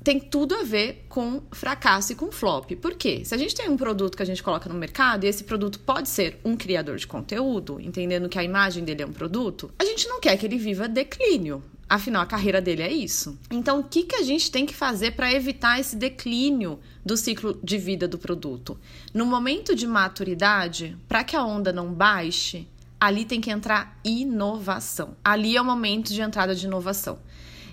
tem 0.05 0.21
tudo 0.21 0.55
a 0.55 0.63
ver 0.63 1.07
com 1.09 1.43
fracasso 1.51 2.13
e 2.13 2.15
com 2.15 2.31
flop. 2.31 2.73
Por 2.73 2.95
quê? 2.95 3.23
Se 3.25 3.35
a 3.35 3.39
gente 3.39 3.55
tem 3.55 3.71
um 3.71 3.77
produto 3.77 4.15
que 4.15 4.23
a 4.23 4.27
gente 4.27 4.43
coloca 4.43 4.69
no 4.69 4.79
mercado 4.79 5.25
e 5.25 5.29
esse 5.29 5.43
produto 5.43 5.81
pode 5.81 6.11
ser 6.11 6.39
um 6.45 6.55
criador 6.55 6.99
de 6.99 7.07
conteúdo, 7.07 7.81
entendendo 7.81 8.29
que 8.29 8.39
a 8.39 8.45
imagem 8.45 8.85
dele 8.85 9.03
é 9.03 9.07
um 9.07 9.13
produto, 9.13 9.73
a 9.79 9.85
gente 9.85 10.07
não 10.07 10.21
quer 10.21 10.37
que 10.37 10.45
ele 10.45 10.59
viva 10.59 10.87
declínio. 10.87 11.65
Afinal, 11.89 12.23
a 12.23 12.27
carreira 12.27 12.61
dele 12.61 12.83
é 12.83 12.93
isso. 12.93 13.39
Então, 13.51 13.81
o 13.81 13.85
que, 13.85 14.03
que 14.03 14.17
a 14.17 14.23
gente 14.23 14.51
tem 14.51 14.67
que 14.67 14.75
fazer 14.75 15.13
para 15.13 15.33
evitar 15.33 15.81
esse 15.81 15.97
declínio 15.97 16.79
do 17.05 17.17
ciclo 17.17 17.59
de 17.63 17.79
vida 17.79 18.07
do 18.07 18.19
produto? 18.19 18.79
No 19.13 19.25
momento 19.25 19.75
de 19.75 19.87
maturidade, 19.87 20.97
para 21.09 21.25
que 21.25 21.37
a 21.37 21.45
onda 21.45 21.73
não 21.73 21.93
baixe, 21.93 22.67
ali 23.01 23.25
tem 23.25 23.41
que 23.41 23.51
entrar 23.51 23.99
inovação. 24.05 25.17
Ali 25.23 25.57
é 25.57 25.61
o 25.61 25.65
momento 25.65 26.13
de 26.13 26.21
entrada 26.21 26.55
de 26.55 26.67
inovação. 26.67 27.19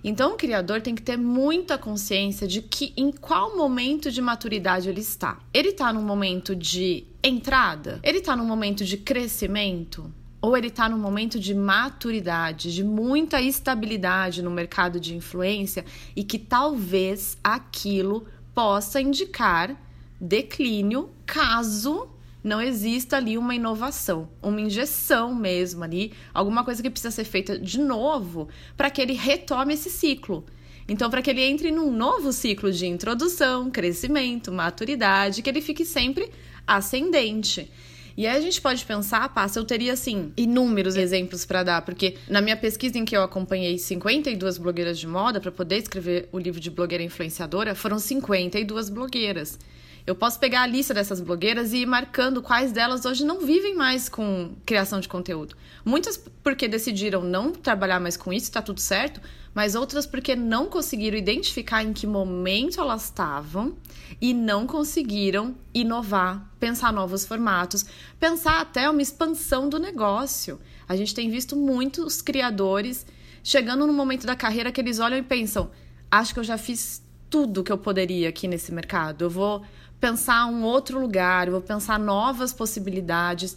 Então, 0.04 0.34
o 0.34 0.38
criador 0.38 0.82
tem 0.82 0.96
que 0.96 1.02
ter 1.02 1.18
muita 1.18 1.78
consciência 1.78 2.48
de 2.48 2.62
que 2.62 2.94
em 2.98 3.12
qual 3.12 3.56
momento 3.56 4.12
de 4.12 4.22
maturidade 4.22 4.90
ele 4.90 5.02
está. 5.02 5.40
Ele 5.54 5.70
está 5.70 5.94
num 5.94 6.02
momento 6.02 6.56
de 6.56 7.06
entrada? 7.24 8.00
Ele 8.04 8.18
está 8.18 8.36
num 8.36 8.46
momento 8.46 8.84
de 8.84 8.98
crescimento? 8.98 10.12
ou 10.42 10.58
ele 10.58 10.68
está 10.68 10.90
num 10.90 10.98
momento 10.98 11.40
de 11.40 11.54
maturidade, 11.54 12.74
de 12.74 12.84
muita 12.84 13.40
estabilidade 13.40 14.42
no 14.42 14.50
mercado 14.50 15.00
de 15.00 15.16
influência 15.16 15.86
e 16.16 16.24
que 16.24 16.40
talvez 16.40 17.38
aquilo 17.44 18.26
possa 18.54 19.00
indicar 19.00 19.80
declínio 20.20 21.12
caso 21.26 22.10
não 22.43 22.62
exista 22.62 23.17
ali 23.17 23.38
uma 23.38 23.56
inovação, 23.56 24.30
uma 24.41 24.62
injeção 24.62 25.34
mesmo 25.34 25.84
ali, 25.84 26.13
alguma 26.34 26.63
coisa 26.63 26.82
que 26.82 26.89
precisa 26.89 27.12
ser 27.12 27.23
feita 27.23 27.58
de 27.58 27.80
novo 27.80 28.47
para 28.75 28.89
que 28.89 29.01
ele 29.01 29.13
retome 29.13 29.73
esse 29.73 29.89
ciclo. 29.89 30.45
Então, 30.88 31.10
para 31.10 31.21
que 31.21 31.30
ele 31.30 31.41
entre 31.41 31.71
num 31.71 31.91
novo 31.91 32.34
ciclo 32.34 32.71
de 32.71 32.86
introdução, 32.88 33.69
crescimento, 33.69 34.51
maturidade, 34.51 35.41
que 35.41 35.49
ele 35.49 35.62
fique 35.62 35.86
sempre 35.86 36.30
ascendente. 36.65 37.71
E 38.17 38.27
aí 38.27 38.36
a 38.36 38.41
gente 38.41 38.60
pode 38.60 38.84
pensar, 38.84 39.34
passa, 39.34 39.58
eu 39.58 39.63
teria 39.63 39.93
assim 39.93 40.34
inúmeros 40.36 40.95
exemplos 40.95 41.45
para 41.45 41.63
dar, 41.63 41.82
porque 41.84 42.17
na 42.30 42.41
minha 42.41 42.58
pesquisa 42.58 42.97
em 42.97 43.06
que 43.06 43.15
eu 43.15 43.23
acompanhei 43.23 43.77
52 43.77 44.58
blogueiras 44.58 44.99
de 44.99 45.08
moda 45.08 45.39
para 45.39 45.51
poder 45.51 45.77
escrever 45.77 46.27
o 46.32 46.38
livro 46.38 46.60
de 46.60 46.69
blogueira 46.69 47.04
influenciadora, 47.04 47.73
foram 47.73 47.97
52 47.97 48.89
blogueiras. 48.89 49.58
Eu 50.06 50.16
posso 50.16 50.40
pegar 50.40 50.64
a 50.64 50.68
lista 50.68 50.94
dessas 50.94 51.22
blogueiras 51.22 51.74
e 51.74 51.78
ir 51.78 51.86
marcando 51.86 52.42
quais 52.42 52.72
delas 52.72 53.06
hoje 53.06 53.24
não 53.24 53.42
vivem 53.42 53.76
mais 53.76 54.10
com 54.10 54.56
criação 54.66 55.00
de 55.00 55.08
conteúdo. 55.08 55.56
Muitas 55.86 56.18
porque 56.18 56.68
decidiram 56.68 57.24
não 57.24 57.52
trabalhar 57.52 58.00
mais 58.00 58.18
com 58.18 58.34
isso, 58.34 58.46
está 58.46 58.62
tudo 58.62 58.80
certo, 58.80 59.22
mas 59.54 59.76
outras 59.76 60.06
porque 60.06 60.36
não 60.36 60.68
conseguiram 60.68 61.18
identificar 61.18 61.84
em 61.84 61.94
que 61.94 62.08
momento 62.08 62.80
elas 62.80 63.06
estavam 63.06 63.76
e 64.20 64.34
não 64.34 64.66
conseguiram 64.66 65.56
inovar, 65.74 66.50
pensar 66.60 66.92
novos 66.92 67.26
formatos, 67.26 67.86
pensar 68.20 68.62
até 68.62 68.90
uma 68.90 69.02
expansão 69.02 69.70
do 69.70 69.78
negócio. 69.78 70.60
A 70.88 70.96
gente 70.96 71.14
tem 71.14 71.30
visto 71.30 71.56
muitos 71.56 72.22
criadores 72.22 73.06
chegando 73.44 73.86
no 73.86 73.94
momento 73.94 74.26
da 74.26 74.36
carreira 74.36 74.72
que 74.72 74.82
eles 74.82 75.00
olham 75.00 75.20
e 75.20 75.24
pensam: 75.24 75.70
acho 76.10 76.34
que 76.34 76.40
eu 76.40 76.44
já 76.44 76.58
fiz 76.58 77.04
tudo 77.30 77.64
que 77.64 77.72
eu 77.72 77.78
poderia 77.78 78.30
aqui 78.30 78.48
nesse 78.48 78.74
mercado. 78.74 79.24
Eu 79.24 79.30
vou 79.30 79.64
pensar 80.02 80.48
um 80.48 80.64
outro 80.64 81.00
lugar, 81.00 81.50
vou 81.50 81.62
pensar 81.62 82.00
novas 82.00 82.52
possibilidades. 82.52 83.56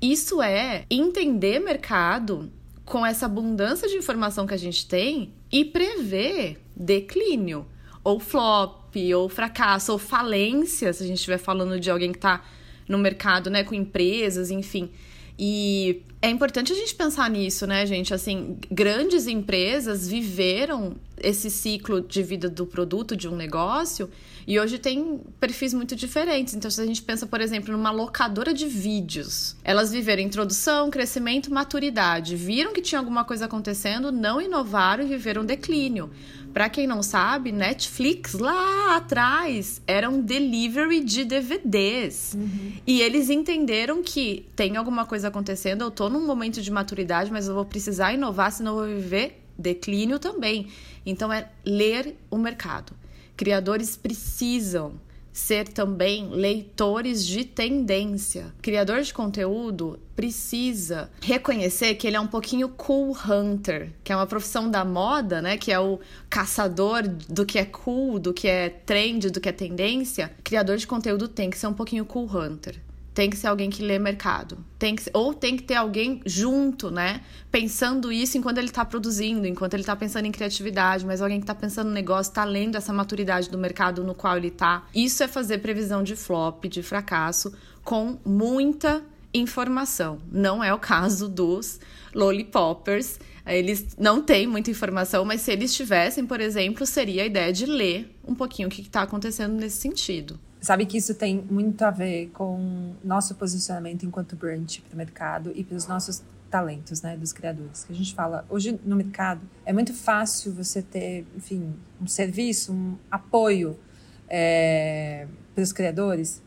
Isso 0.00 0.40
é 0.42 0.84
entender 0.90 1.58
mercado 1.58 2.52
com 2.84 3.04
essa 3.04 3.26
abundância 3.26 3.88
de 3.88 3.96
informação 3.96 4.46
que 4.46 4.54
a 4.54 4.58
gente 4.58 4.86
tem 4.86 5.32
e 5.50 5.64
prever 5.64 6.60
declínio, 6.76 7.66
ou 8.04 8.20
flop, 8.20 8.94
ou 9.16 9.28
fracasso, 9.28 9.92
ou 9.92 9.98
falência, 9.98 10.92
se 10.92 11.02
a 11.02 11.06
gente 11.06 11.16
estiver 11.16 11.38
falando 11.38 11.80
de 11.80 11.90
alguém 11.90 12.12
que 12.12 12.18
está 12.18 12.44
no 12.86 12.98
mercado, 12.98 13.50
né, 13.50 13.64
com 13.64 13.74
empresas, 13.74 14.50
enfim. 14.50 14.90
E 15.38 16.02
é 16.20 16.28
importante 16.28 16.72
a 16.72 16.76
gente 16.76 16.94
pensar 16.94 17.30
nisso, 17.30 17.66
né, 17.66 17.86
gente? 17.86 18.12
Assim, 18.12 18.58
grandes 18.70 19.26
empresas 19.26 20.08
viveram 20.08 20.96
esse 21.16 21.50
ciclo 21.50 22.00
de 22.00 22.22
vida 22.22 22.48
do 22.48 22.66
produto, 22.66 23.16
de 23.16 23.28
um 23.28 23.36
negócio, 23.36 24.10
e 24.48 24.58
hoje 24.58 24.78
tem 24.78 25.20
perfis 25.38 25.74
muito 25.74 25.94
diferentes. 25.94 26.54
Então, 26.54 26.70
se 26.70 26.80
a 26.80 26.86
gente 26.86 27.02
pensa, 27.02 27.26
por 27.26 27.38
exemplo, 27.38 27.70
numa 27.70 27.90
locadora 27.90 28.54
de 28.54 28.66
vídeos, 28.66 29.54
elas 29.62 29.92
viveram 29.92 30.22
introdução, 30.22 30.88
crescimento, 30.88 31.52
maturidade, 31.52 32.34
viram 32.34 32.72
que 32.72 32.80
tinha 32.80 32.98
alguma 32.98 33.24
coisa 33.24 33.44
acontecendo, 33.44 34.10
não 34.10 34.40
inovaram 34.40 35.04
e 35.04 35.06
viveram 35.06 35.44
declínio. 35.44 36.10
Para 36.54 36.70
quem 36.70 36.86
não 36.86 37.02
sabe, 37.02 37.52
Netflix 37.52 38.32
lá 38.32 38.96
atrás 38.96 39.82
era 39.86 40.08
um 40.08 40.22
delivery 40.22 41.04
de 41.04 41.26
DVDs. 41.26 42.32
Uhum. 42.34 42.72
E 42.86 43.02
eles 43.02 43.28
entenderam 43.28 44.02
que 44.02 44.46
tem 44.56 44.78
alguma 44.78 45.04
coisa 45.04 45.28
acontecendo, 45.28 45.82
eu 45.82 45.90
tô 45.90 46.08
num 46.08 46.26
momento 46.26 46.62
de 46.62 46.70
maturidade, 46.70 47.30
mas 47.30 47.48
eu 47.48 47.54
vou 47.54 47.66
precisar 47.66 48.14
inovar, 48.14 48.50
senão 48.50 48.78
eu 48.78 48.86
vou 48.86 48.96
viver 49.02 49.42
declínio 49.58 50.18
também. 50.18 50.68
Então 51.04 51.30
é 51.30 51.50
ler 51.66 52.16
o 52.30 52.38
mercado. 52.38 52.94
Criadores 53.38 53.96
precisam 53.96 54.94
ser 55.32 55.68
também 55.68 56.28
leitores 56.28 57.24
de 57.24 57.44
tendência. 57.44 58.52
Criador 58.60 59.00
de 59.00 59.14
conteúdo 59.14 59.96
precisa 60.16 61.08
reconhecer 61.22 61.94
que 61.94 62.08
ele 62.08 62.16
é 62.16 62.20
um 62.20 62.26
pouquinho 62.26 62.68
cool 62.70 63.16
hunter, 63.16 63.92
que 64.02 64.12
é 64.12 64.16
uma 64.16 64.26
profissão 64.26 64.68
da 64.68 64.84
moda, 64.84 65.40
né, 65.40 65.56
que 65.56 65.70
é 65.70 65.78
o 65.78 66.00
caçador 66.28 67.06
do 67.06 67.46
que 67.46 67.60
é 67.60 67.64
cool, 67.64 68.18
do 68.18 68.34
que 68.34 68.48
é 68.48 68.68
trend, 68.68 69.30
do 69.30 69.40
que 69.40 69.48
é 69.48 69.52
tendência. 69.52 70.32
Criador 70.42 70.76
de 70.76 70.88
conteúdo 70.88 71.28
tem 71.28 71.48
que 71.48 71.56
ser 71.56 71.68
um 71.68 71.74
pouquinho 71.74 72.04
cool 72.04 72.26
hunter 72.26 72.87
tem 73.18 73.28
que 73.28 73.36
ser 73.36 73.48
alguém 73.48 73.68
que 73.68 73.82
lê 73.82 73.98
mercado. 73.98 74.64
Tem 74.78 74.94
que 74.94 75.10
ou 75.12 75.34
tem 75.34 75.56
que 75.56 75.64
ter 75.64 75.74
alguém 75.74 76.20
junto, 76.24 76.88
né? 76.88 77.20
Pensando 77.50 78.12
isso 78.12 78.38
enquanto 78.38 78.58
ele 78.58 78.68
está 78.68 78.84
produzindo, 78.84 79.44
enquanto 79.44 79.74
ele 79.74 79.82
está 79.82 79.96
pensando 79.96 80.26
em 80.26 80.30
criatividade, 80.30 81.04
mas 81.04 81.20
alguém 81.20 81.40
que 81.40 81.42
está 81.42 81.54
pensando 81.54 81.88
no 81.88 81.92
negócio, 81.92 82.30
está 82.30 82.44
lendo 82.44 82.76
essa 82.76 82.92
maturidade 82.92 83.50
do 83.50 83.58
mercado 83.58 84.04
no 84.04 84.14
qual 84.14 84.36
ele 84.36 84.46
está. 84.46 84.86
Isso 84.94 85.20
é 85.24 85.26
fazer 85.26 85.58
previsão 85.58 86.00
de 86.04 86.14
flop, 86.14 86.66
de 86.66 86.80
fracasso, 86.80 87.52
com 87.82 88.20
muita 88.24 89.02
informação. 89.34 90.20
Não 90.30 90.62
é 90.62 90.72
o 90.72 90.78
caso 90.78 91.28
dos 91.28 91.80
lollipoppers. 92.14 93.18
Eles 93.44 93.96
não 93.98 94.22
têm 94.22 94.46
muita 94.46 94.70
informação, 94.70 95.24
mas 95.24 95.40
se 95.40 95.50
eles 95.50 95.74
tivessem, 95.74 96.24
por 96.24 96.40
exemplo, 96.40 96.86
seria 96.86 97.24
a 97.24 97.26
ideia 97.26 97.52
de 97.52 97.66
ler 97.66 98.16
um 98.24 98.36
pouquinho 98.36 98.68
o 98.68 98.70
que 98.70 98.80
está 98.80 99.02
acontecendo 99.02 99.54
nesse 99.54 99.78
sentido. 99.78 100.38
Sabe 100.60 100.86
que 100.86 100.96
isso 100.96 101.14
tem 101.14 101.44
muito 101.48 101.82
a 101.82 101.90
ver 101.90 102.30
com 102.34 102.94
nosso 103.04 103.34
posicionamento 103.36 104.04
enquanto 104.04 104.34
brand 104.34 104.78
para 104.80 104.94
o 104.94 104.96
mercado 104.96 105.52
e 105.54 105.62
para 105.62 105.76
os 105.76 105.86
nossos 105.86 106.22
talentos, 106.50 107.02
né, 107.02 107.16
dos 107.16 107.32
criadores. 107.32 107.84
Que 107.84 107.92
a 107.92 107.96
gente 107.96 108.14
fala, 108.14 108.44
hoje 108.48 108.78
no 108.84 108.96
mercado 108.96 109.40
é 109.64 109.72
muito 109.72 109.94
fácil 109.94 110.52
você 110.52 110.82
ter, 110.82 111.26
enfim, 111.36 111.74
um 112.00 112.06
serviço, 112.06 112.72
um 112.72 112.96
apoio 113.10 113.78
é, 114.28 115.26
para 115.54 115.62
os 115.62 115.72
criadores 115.72 116.42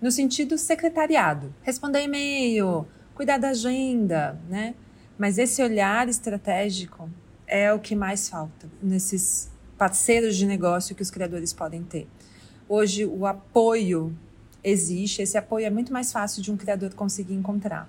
no 0.00 0.10
sentido 0.10 0.58
secretariado. 0.58 1.54
Responder 1.62 2.02
e-mail, 2.02 2.86
cuidar 3.14 3.38
da 3.38 3.50
agenda, 3.50 4.38
né? 4.48 4.74
Mas 5.16 5.38
esse 5.38 5.62
olhar 5.62 6.08
estratégico 6.08 7.08
é 7.46 7.72
o 7.72 7.78
que 7.78 7.94
mais 7.94 8.28
falta 8.28 8.68
nesses 8.82 9.50
parceiros 9.78 10.36
de 10.36 10.44
negócio 10.46 10.94
que 10.94 11.02
os 11.02 11.10
criadores 11.10 11.52
podem 11.52 11.82
ter. 11.82 12.06
Hoje 12.68 13.04
o 13.04 13.26
apoio 13.26 14.16
existe, 14.62 15.20
esse 15.20 15.36
apoio 15.36 15.66
é 15.66 15.70
muito 15.70 15.92
mais 15.92 16.10
fácil 16.10 16.42
de 16.42 16.50
um 16.50 16.56
criador 16.56 16.94
conseguir 16.94 17.34
encontrar, 17.34 17.88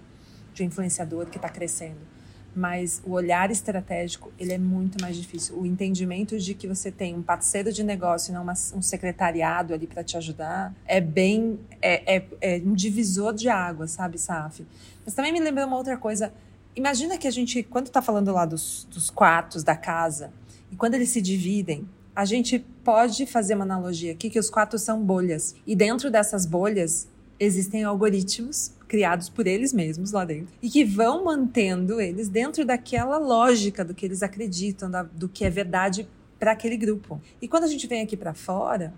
de 0.54 0.64
um 0.64 0.66
influenciador 0.66 1.28
que 1.28 1.38
está 1.38 1.48
crescendo. 1.48 2.16
Mas 2.54 3.02
o 3.06 3.12
olhar 3.12 3.52
estratégico, 3.52 4.32
ele 4.38 4.54
é 4.54 4.58
muito 4.58 5.02
mais 5.02 5.16
difícil. 5.16 5.58
O 5.58 5.66
entendimento 5.66 6.38
de 6.38 6.54
que 6.54 6.68
você 6.68 6.90
tem 6.90 7.16
um 7.16 7.22
parceiro 7.22 7.72
de 7.72 7.84
negócio 7.84 8.32
e 8.32 8.34
não 8.34 8.44
uma, 8.44 8.54
um 8.74 8.82
secretariado 8.82 9.74
ali 9.74 9.88
para 9.88 10.04
te 10.04 10.16
ajudar 10.18 10.74
é 10.86 11.02
bem. 11.02 11.60
É, 11.82 12.18
é, 12.18 12.26
é 12.42 12.62
um 12.66 12.74
divisor 12.74 13.34
de 13.34 13.50
água, 13.50 13.88
sabe, 13.88 14.18
Saf? 14.18 14.66
Mas 15.04 15.14
também 15.14 15.34
me 15.34 15.40
lembra 15.40 15.66
uma 15.66 15.76
outra 15.76 15.98
coisa. 15.98 16.34
Imagina 16.76 17.18
que 17.18 17.28
a 17.28 17.32
gente, 17.32 17.62
quando 17.64 17.88
está 17.88 18.02
falando 18.02 18.32
lá 18.32 18.46
dos, 18.46 18.88
dos 18.90 19.10
quartos 19.10 19.64
da 19.64 19.76
casa, 19.76 20.32
e 20.72 20.78
quando 20.78 20.96
eles 20.96 21.10
se 21.10 21.22
dividem, 21.22 21.88
a 22.16 22.24
gente 22.24 22.60
pode 22.84 23.26
fazer 23.26 23.56
uma 23.56 23.66
analogia 23.66 24.14
aqui 24.14 24.30
que 24.30 24.40
os 24.40 24.50
quatro 24.50 24.80
são 24.80 25.04
bolhas. 25.04 25.54
E 25.68 25.76
dentro 25.76 26.10
dessas 26.10 26.46
bolhas 26.46 27.08
existem 27.38 27.84
algoritmos 27.84 28.72
criados 28.88 29.28
por 29.28 29.46
eles 29.46 29.74
mesmos 29.74 30.14
lá 30.14 30.24
dentro 30.24 30.54
e 30.62 30.70
que 30.70 30.86
vão 30.86 31.26
mantendo 31.26 32.00
eles 32.00 32.30
dentro 32.30 32.64
daquela 32.64 33.18
lógica 33.18 33.84
do 33.84 33.94
que 33.94 34.06
eles 34.06 34.24
acreditam, 34.24 34.90
da, 34.90 35.04
do 35.04 35.28
que 35.28 35.44
é 35.44 35.50
verdade 35.50 36.08
para 36.40 36.52
aquele 36.52 36.78
grupo. 36.78 37.22
E 37.42 37.48
quando 37.48 37.66
a 37.66 37.68
gente 37.68 37.86
vem 37.88 38.02
aqui 38.02 38.16
para 38.16 38.34
fora, 38.34 38.94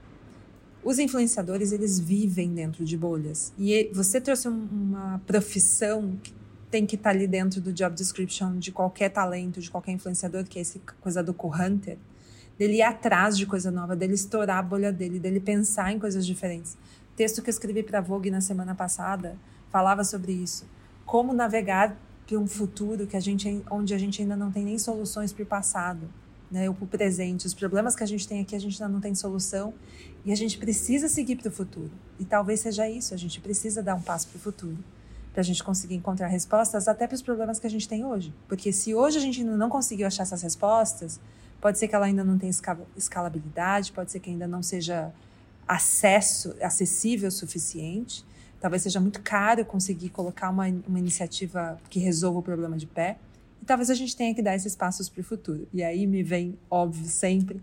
os 0.84 0.99
influenciadores 0.99 1.71
eles 1.71 1.99
vivem 1.99 2.53
dentro 2.53 2.86
de 2.86 2.95
bolhas. 2.95 3.51
E 3.58 3.89
você 3.93 4.21
trouxe 4.21 4.47
um, 4.47 4.67
uma 4.71 5.19
profissão 5.25 6.17
que 6.21 6.32
tem 6.69 6.86
que 6.86 6.95
estar 6.95 7.10
tá 7.10 7.15
ali 7.15 7.25
dentro 7.25 7.60
do 7.60 7.73
job 7.73 7.95
description 7.95 8.60
de 8.60 8.71
qualquer 8.71 9.10
talento, 9.10 9.60
de 9.60 9.71
qualquer 9.71 9.93
influenciador, 9.93 10.43
que 10.43 10.60
é 10.60 10.62
essa 10.62 10.80
coisa 11.01 11.23
do 11.23 11.34
co-hunter 11.34 11.97
dele 12.58 12.78
ir 12.78 12.82
atrás 12.82 13.38
de 13.38 13.46
coisa 13.46 13.72
nova, 13.72 13.96
dele 13.96 14.13
estourar 14.13 14.58
a 14.58 14.62
bolha 14.62 14.91
dele, 14.91 15.20
dele 15.20 15.39
pensar 15.39 15.91
em 15.91 16.00
coisas 16.00 16.26
diferentes. 16.26 16.78
Texto 17.15 17.41
que 17.41 17.50
eu 17.50 17.52
escrevi 17.52 17.84
para 17.84 18.02
Vogue 18.02 18.30
na 18.30 18.41
semana 18.41 18.76
passada 18.76 19.38
falava 19.70 20.04
sobre 20.04 20.32
isso. 20.32 20.65
Como 21.06 21.34
navegar 21.34 21.98
para 22.26 22.38
um 22.38 22.48
futuro 22.48 23.08
que 23.08 23.15
a 23.15 23.20
gente, 23.20 23.63
onde 23.72 23.93
a 23.93 23.98
gente 23.98 24.22
ainda 24.22 24.36
não 24.36 24.52
tem 24.52 24.65
nem 24.65 24.78
soluções 24.78 25.32
para 25.32 25.43
o 25.43 25.46
passado, 25.46 26.10
né, 26.52 26.67
ou 26.67 26.76
para 26.76 26.86
o 26.86 26.88
presente. 26.88 27.46
Os 27.46 27.54
problemas 27.54 27.96
que 27.96 28.04
a 28.04 28.08
gente 28.08 28.28
tem 28.28 28.41
aqui, 28.41 28.56
a 28.56 28.60
gente 28.60 28.82
ainda 28.82 28.93
não 28.93 29.02
tem 29.02 29.13
solução 29.15 29.74
e 30.26 30.32
a 30.32 30.36
gente 30.36 30.58
precisa 30.58 31.08
seguir 31.08 31.38
para 31.38 31.50
o 31.50 31.52
futuro. 31.52 31.91
E 32.20 32.26
talvez 32.26 32.62
seja 32.62 32.89
isso, 32.89 33.13
a 33.13 33.17
gente 33.17 33.39
precisa 33.39 33.82
dar 33.82 33.96
um 33.96 34.02
passo 34.02 34.28
para 34.28 34.38
o 34.38 34.39
futuro 34.39 34.78
para 35.38 35.41
a 35.41 35.46
gente 35.46 35.63
conseguir 35.63 35.93
encontrar 35.93 36.26
respostas 36.30 36.88
até 36.88 37.06
para 37.06 37.13
os 37.13 37.22
problemas 37.22 37.60
que 37.60 37.67
a 37.67 37.70
gente 37.70 37.88
tem 37.88 38.04
hoje. 38.04 38.34
Porque 38.48 38.74
se 38.74 38.96
hoje 38.96 39.20
a 39.20 39.22
gente 39.22 39.41
ainda 39.41 39.56
não 39.56 39.70
conseguiu 39.70 40.08
achar 40.08 40.24
essas 40.24 40.41
respostas, 40.41 41.20
Pode 41.60 41.80
ser 41.80 41.88
que 41.88 41.96
ela 41.96 42.06
ainda 42.06 42.24
não 42.24 42.38
tenha 42.38 42.52
escalabilidade, 42.96 43.91
pode 43.91 44.12
ser 44.12 44.20
que 44.20 44.30
ainda 44.30 44.48
não 44.48 44.62
seja 44.62 45.12
acesso, 45.67 46.56
acessível 46.62 47.30
o 47.30 47.32
suficiente. 47.32 48.26
Talvez 48.60 48.84
seja 48.84 49.00
muito 49.00 49.22
caro 49.22 49.65
conseguir 49.65 50.10
colocar 50.10 50.50
uma, 50.50 50.65
uma 50.88 51.00
iniciativa 51.00 51.80
que 51.89 52.00
resolva 52.00 52.39
o 52.39 52.43
problema 52.43 52.78
de 52.78 52.88
pé. 52.88 53.17
E 53.62 53.65
talvez 53.65 53.89
a 53.89 53.96
gente 53.96 54.15
tenha 54.15 54.34
que 54.34 54.41
dar 54.41 54.56
esses 54.56 54.76
passos 54.76 55.10
para 55.10 55.22
o 55.22 55.24
futuro. 55.24 55.67
E 55.74 55.84
aí 55.84 56.08
me 56.08 56.24
vem, 56.24 56.58
óbvio, 56.70 57.06
sempre 57.06 57.62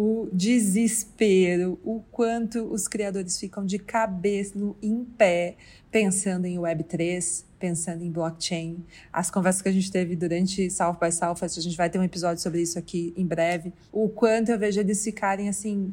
o 0.00 0.28
desespero, 0.32 1.76
o 1.84 2.00
quanto 2.12 2.62
os 2.72 2.86
criadores 2.86 3.36
ficam 3.36 3.66
de 3.66 3.80
cabeça, 3.80 4.56
no, 4.56 4.76
em 4.80 5.04
pé, 5.04 5.56
pensando 5.90 6.44
em 6.46 6.56
Web3, 6.56 7.44
pensando 7.58 8.04
em 8.04 8.10
blockchain. 8.12 8.84
As 9.12 9.28
conversas 9.28 9.60
que 9.60 9.68
a 9.68 9.72
gente 9.72 9.90
teve 9.90 10.14
durante 10.14 10.70
South 10.70 10.98
by 11.00 11.10
Southwest, 11.10 11.58
a 11.58 11.60
gente 11.62 11.76
vai 11.76 11.90
ter 11.90 11.98
um 11.98 12.04
episódio 12.04 12.40
sobre 12.40 12.62
isso 12.62 12.78
aqui 12.78 13.12
em 13.16 13.26
breve. 13.26 13.72
O 13.90 14.08
quanto 14.08 14.50
eu 14.52 14.58
vejo 14.58 14.78
eles 14.78 15.02
ficarem 15.02 15.48
assim, 15.48 15.92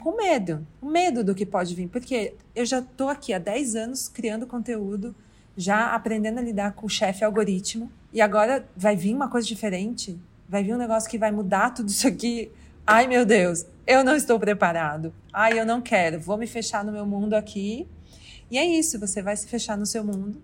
com 0.00 0.16
medo, 0.16 0.64
com 0.80 0.88
medo 0.88 1.24
do 1.24 1.34
que 1.34 1.44
pode 1.44 1.74
vir. 1.74 1.88
Porque 1.88 2.34
eu 2.54 2.64
já 2.64 2.78
estou 2.78 3.08
aqui 3.08 3.32
há 3.32 3.40
10 3.40 3.74
anos 3.74 4.08
criando 4.08 4.46
conteúdo, 4.46 5.12
já 5.56 5.92
aprendendo 5.92 6.38
a 6.38 6.42
lidar 6.42 6.74
com 6.74 6.86
o 6.86 6.88
chefe 6.88 7.24
algoritmo, 7.24 7.90
e 8.12 8.20
agora 8.20 8.64
vai 8.76 8.94
vir 8.94 9.12
uma 9.12 9.28
coisa 9.28 9.48
diferente. 9.48 10.16
Vai 10.48 10.62
vir 10.62 10.72
um 10.72 10.78
negócio 10.78 11.10
que 11.10 11.18
vai 11.18 11.32
mudar 11.32 11.70
tudo 11.70 11.88
isso 11.88 12.06
aqui. 12.06 12.52
Ai, 12.86 13.06
meu 13.06 13.24
Deus, 13.24 13.66
eu 13.86 14.02
não 14.02 14.14
estou 14.14 14.38
preparado. 14.38 15.12
Ai, 15.32 15.58
eu 15.58 15.66
não 15.66 15.80
quero. 15.80 16.18
Vou 16.18 16.36
me 16.36 16.46
fechar 16.46 16.84
no 16.84 16.92
meu 16.92 17.06
mundo 17.06 17.34
aqui. 17.34 17.86
E 18.50 18.58
é 18.58 18.64
isso, 18.64 18.98
você 18.98 19.22
vai 19.22 19.36
se 19.36 19.46
fechar 19.46 19.76
no 19.78 19.86
seu 19.86 20.02
mundo 20.02 20.42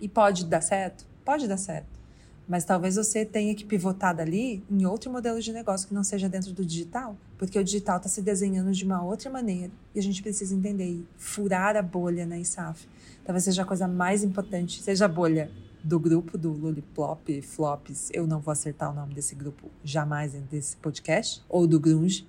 e 0.00 0.08
pode 0.08 0.44
dar 0.44 0.60
certo? 0.60 1.06
Pode 1.24 1.48
dar 1.48 1.56
certo. 1.56 2.02
Mas 2.46 2.64
talvez 2.64 2.96
você 2.96 3.24
tenha 3.24 3.54
que 3.54 3.64
pivotar 3.64 4.14
dali 4.14 4.62
em 4.70 4.84
outro 4.84 5.10
modelo 5.10 5.40
de 5.40 5.52
negócio 5.52 5.88
que 5.88 5.94
não 5.94 6.04
seja 6.04 6.28
dentro 6.28 6.52
do 6.52 6.66
digital, 6.66 7.16
porque 7.38 7.58
o 7.58 7.64
digital 7.64 7.96
está 7.96 8.08
se 8.08 8.20
desenhando 8.20 8.72
de 8.72 8.84
uma 8.84 9.02
outra 9.02 9.30
maneira 9.30 9.70
e 9.94 9.98
a 9.98 10.02
gente 10.02 10.20
precisa 10.22 10.54
entender 10.54 10.88
e 10.88 11.06
furar 11.16 11.76
a 11.76 11.82
bolha 11.82 12.26
na 12.26 12.38
ISAF. 12.38 12.86
Talvez 13.24 13.44
seja 13.44 13.62
a 13.62 13.64
coisa 13.64 13.86
mais 13.88 14.22
importante, 14.22 14.82
seja 14.82 15.06
a 15.06 15.08
bolha 15.08 15.50
do 15.82 15.98
grupo 15.98 16.38
do 16.38 16.50
Lulliplop 16.50 17.42
Flops, 17.42 18.10
eu 18.12 18.26
não 18.26 18.40
vou 18.40 18.52
acertar 18.52 18.90
o 18.90 18.94
nome 18.94 19.14
desse 19.14 19.34
grupo 19.34 19.70
jamais 19.82 20.32
desse 20.50 20.76
podcast, 20.76 21.42
ou 21.48 21.66
do 21.66 21.80
Grunge, 21.80 22.26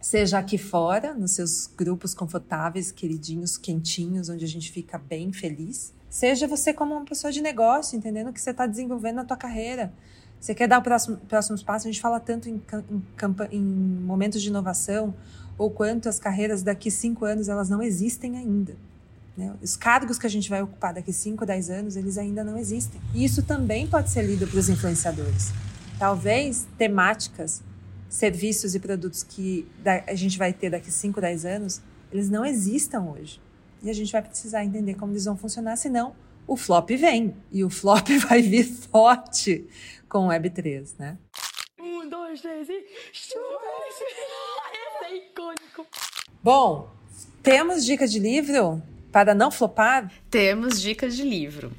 seja 0.00 0.38
aqui 0.38 0.58
fora, 0.58 1.14
nos 1.14 1.32
seus 1.32 1.66
grupos 1.66 2.14
confortáveis, 2.14 2.92
queridinhos, 2.92 3.56
quentinhos, 3.56 4.28
onde 4.28 4.44
a 4.44 4.48
gente 4.48 4.70
fica 4.70 4.98
bem 4.98 5.32
feliz, 5.32 5.94
Seja 6.16 6.46
você 6.46 6.72
como 6.72 6.94
uma 6.94 7.04
pessoa 7.04 7.30
de 7.30 7.42
negócio, 7.42 7.94
entendendo 7.94 8.32
que 8.32 8.40
você 8.40 8.50
está 8.50 8.66
desenvolvendo 8.66 9.16
na 9.16 9.24
tua 9.26 9.36
carreira. 9.36 9.92
Você 10.40 10.54
quer 10.54 10.66
dar 10.66 10.78
o 10.78 10.82
próximo, 10.82 11.18
próximos 11.28 11.62
passos? 11.62 11.86
A 11.86 11.90
gente 11.90 12.00
fala 12.00 12.18
tanto 12.18 12.48
em, 12.48 12.54
em, 12.90 13.56
em 13.56 13.62
momentos 13.62 14.40
de 14.40 14.48
inovação, 14.48 15.14
ou 15.58 15.70
quanto 15.70 16.08
as 16.08 16.18
carreiras 16.18 16.62
daqui 16.62 16.90
cinco 16.90 17.26
anos 17.26 17.50
elas 17.50 17.68
não 17.68 17.82
existem 17.82 18.38
ainda. 18.38 18.76
Né? 19.36 19.54
Os 19.60 19.76
cargos 19.76 20.18
que 20.18 20.26
a 20.26 20.30
gente 20.30 20.48
vai 20.48 20.62
ocupar 20.62 20.94
daqui 20.94 21.12
5, 21.12 21.44
10 21.44 21.70
anos, 21.70 21.96
eles 21.96 22.16
ainda 22.16 22.42
não 22.42 22.56
existem. 22.56 23.00
E 23.14 23.24
isso 23.24 23.42
também 23.42 23.86
pode 23.86 24.10
ser 24.10 24.22
lido 24.22 24.46
para 24.46 24.58
os 24.58 24.68
influenciadores. 24.68 25.52
Talvez 25.98 26.66
temáticas, 26.78 27.62
serviços 28.08 28.74
e 28.74 28.80
produtos 28.80 29.22
que 29.22 29.68
a 30.06 30.14
gente 30.14 30.38
vai 30.38 30.52
ter 30.52 30.70
daqui 30.70 30.90
5, 30.90 31.20
10 31.20 31.44
anos, 31.44 31.82
eles 32.10 32.30
não 32.30 32.44
existam 32.44 33.02
hoje. 33.02 33.40
E 33.82 33.90
a 33.90 33.92
gente 33.92 34.10
vai 34.10 34.22
precisar 34.22 34.64
entender 34.64 34.94
como 34.94 35.12
eles 35.12 35.26
vão 35.26 35.36
funcionar, 35.36 35.76
senão 35.76 36.14
o 36.46 36.56
flop 36.56 36.90
vem. 36.90 37.36
E 37.52 37.62
o 37.62 37.68
flop 37.68 38.08
vai 38.28 38.40
vir 38.40 38.64
forte 38.64 39.66
com 40.08 40.26
o 40.26 40.30
Web3, 40.30 40.94
né? 40.98 41.18
Um, 41.78 42.08
dois, 42.08 42.40
três 42.40 42.68
e. 42.68 42.72
Esse 43.12 45.04
é 45.04 45.16
icônico. 45.16 45.86
Bom, 46.42 46.90
temos 47.42 47.84
dicas 47.84 48.10
de 48.10 48.18
livro 48.18 48.82
para 49.16 49.34
não 49.34 49.50
flopar? 49.50 50.12
Temos 50.30 50.78
dicas 50.78 51.16
de 51.16 51.22
livro. 51.22 51.72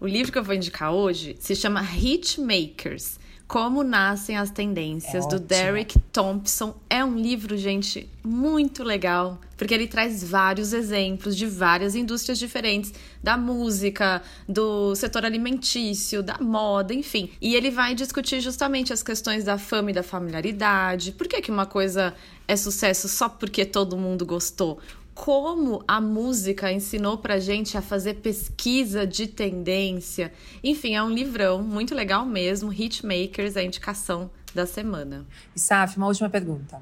O 0.00 0.06
livro 0.06 0.32
que 0.32 0.38
eu 0.38 0.42
vou 0.42 0.54
indicar 0.54 0.90
hoje 0.90 1.36
se 1.38 1.54
chama 1.54 1.82
Hitmakers 1.82 3.18
como 3.46 3.84
Nascem 3.84 4.38
as 4.38 4.50
Tendências, 4.50 5.26
é 5.26 5.28
do 5.28 5.38
Derek 5.38 5.98
Thompson. 6.10 6.74
É 6.88 7.04
um 7.04 7.14
livro, 7.14 7.58
gente, 7.58 8.08
muito 8.24 8.82
legal, 8.82 9.38
porque 9.54 9.74
ele 9.74 9.86
traz 9.86 10.24
vários 10.24 10.72
exemplos 10.72 11.36
de 11.36 11.44
várias 11.44 11.94
indústrias 11.94 12.38
diferentes, 12.38 12.92
da 13.22 13.36
música, 13.36 14.22
do 14.48 14.94
setor 14.94 15.26
alimentício, 15.26 16.22
da 16.22 16.38
moda, 16.38 16.94
enfim. 16.94 17.30
E 17.38 17.54
ele 17.54 17.70
vai 17.70 17.94
discutir 17.94 18.40
justamente 18.40 18.94
as 18.94 19.02
questões 19.02 19.44
da 19.44 19.58
fama 19.58 19.90
e 19.90 19.94
da 19.94 20.02
familiaridade. 20.02 21.12
Por 21.12 21.28
que, 21.28 21.42
que 21.42 21.50
uma 21.50 21.66
coisa 21.66 22.14
é 22.46 22.56
sucesso 22.56 23.08
só 23.08 23.28
porque 23.28 23.66
todo 23.66 23.94
mundo 23.94 24.24
gostou? 24.24 24.78
Como 25.18 25.82
a 25.86 26.00
música 26.00 26.70
ensinou 26.70 27.18
pra 27.18 27.40
gente 27.40 27.76
a 27.76 27.82
fazer 27.82 28.14
pesquisa 28.14 29.04
de 29.04 29.26
tendência. 29.26 30.32
Enfim, 30.62 30.94
é 30.94 31.02
um 31.02 31.10
livrão 31.10 31.60
muito 31.60 31.92
legal 31.92 32.24
mesmo. 32.24 32.72
Hitmakers 32.72 33.56
a 33.56 33.62
indicação 33.64 34.30
da 34.54 34.64
semana. 34.64 35.26
E 35.56 35.58
Saf, 35.58 35.96
uma 35.96 36.06
última 36.06 36.30
pergunta. 36.30 36.80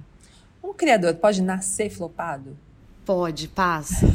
Um 0.63 0.75
criador 0.75 1.15
pode 1.15 1.41
nascer 1.41 1.89
flopado? 1.89 2.55
Pode, 3.07 3.47
passa. 3.47 4.05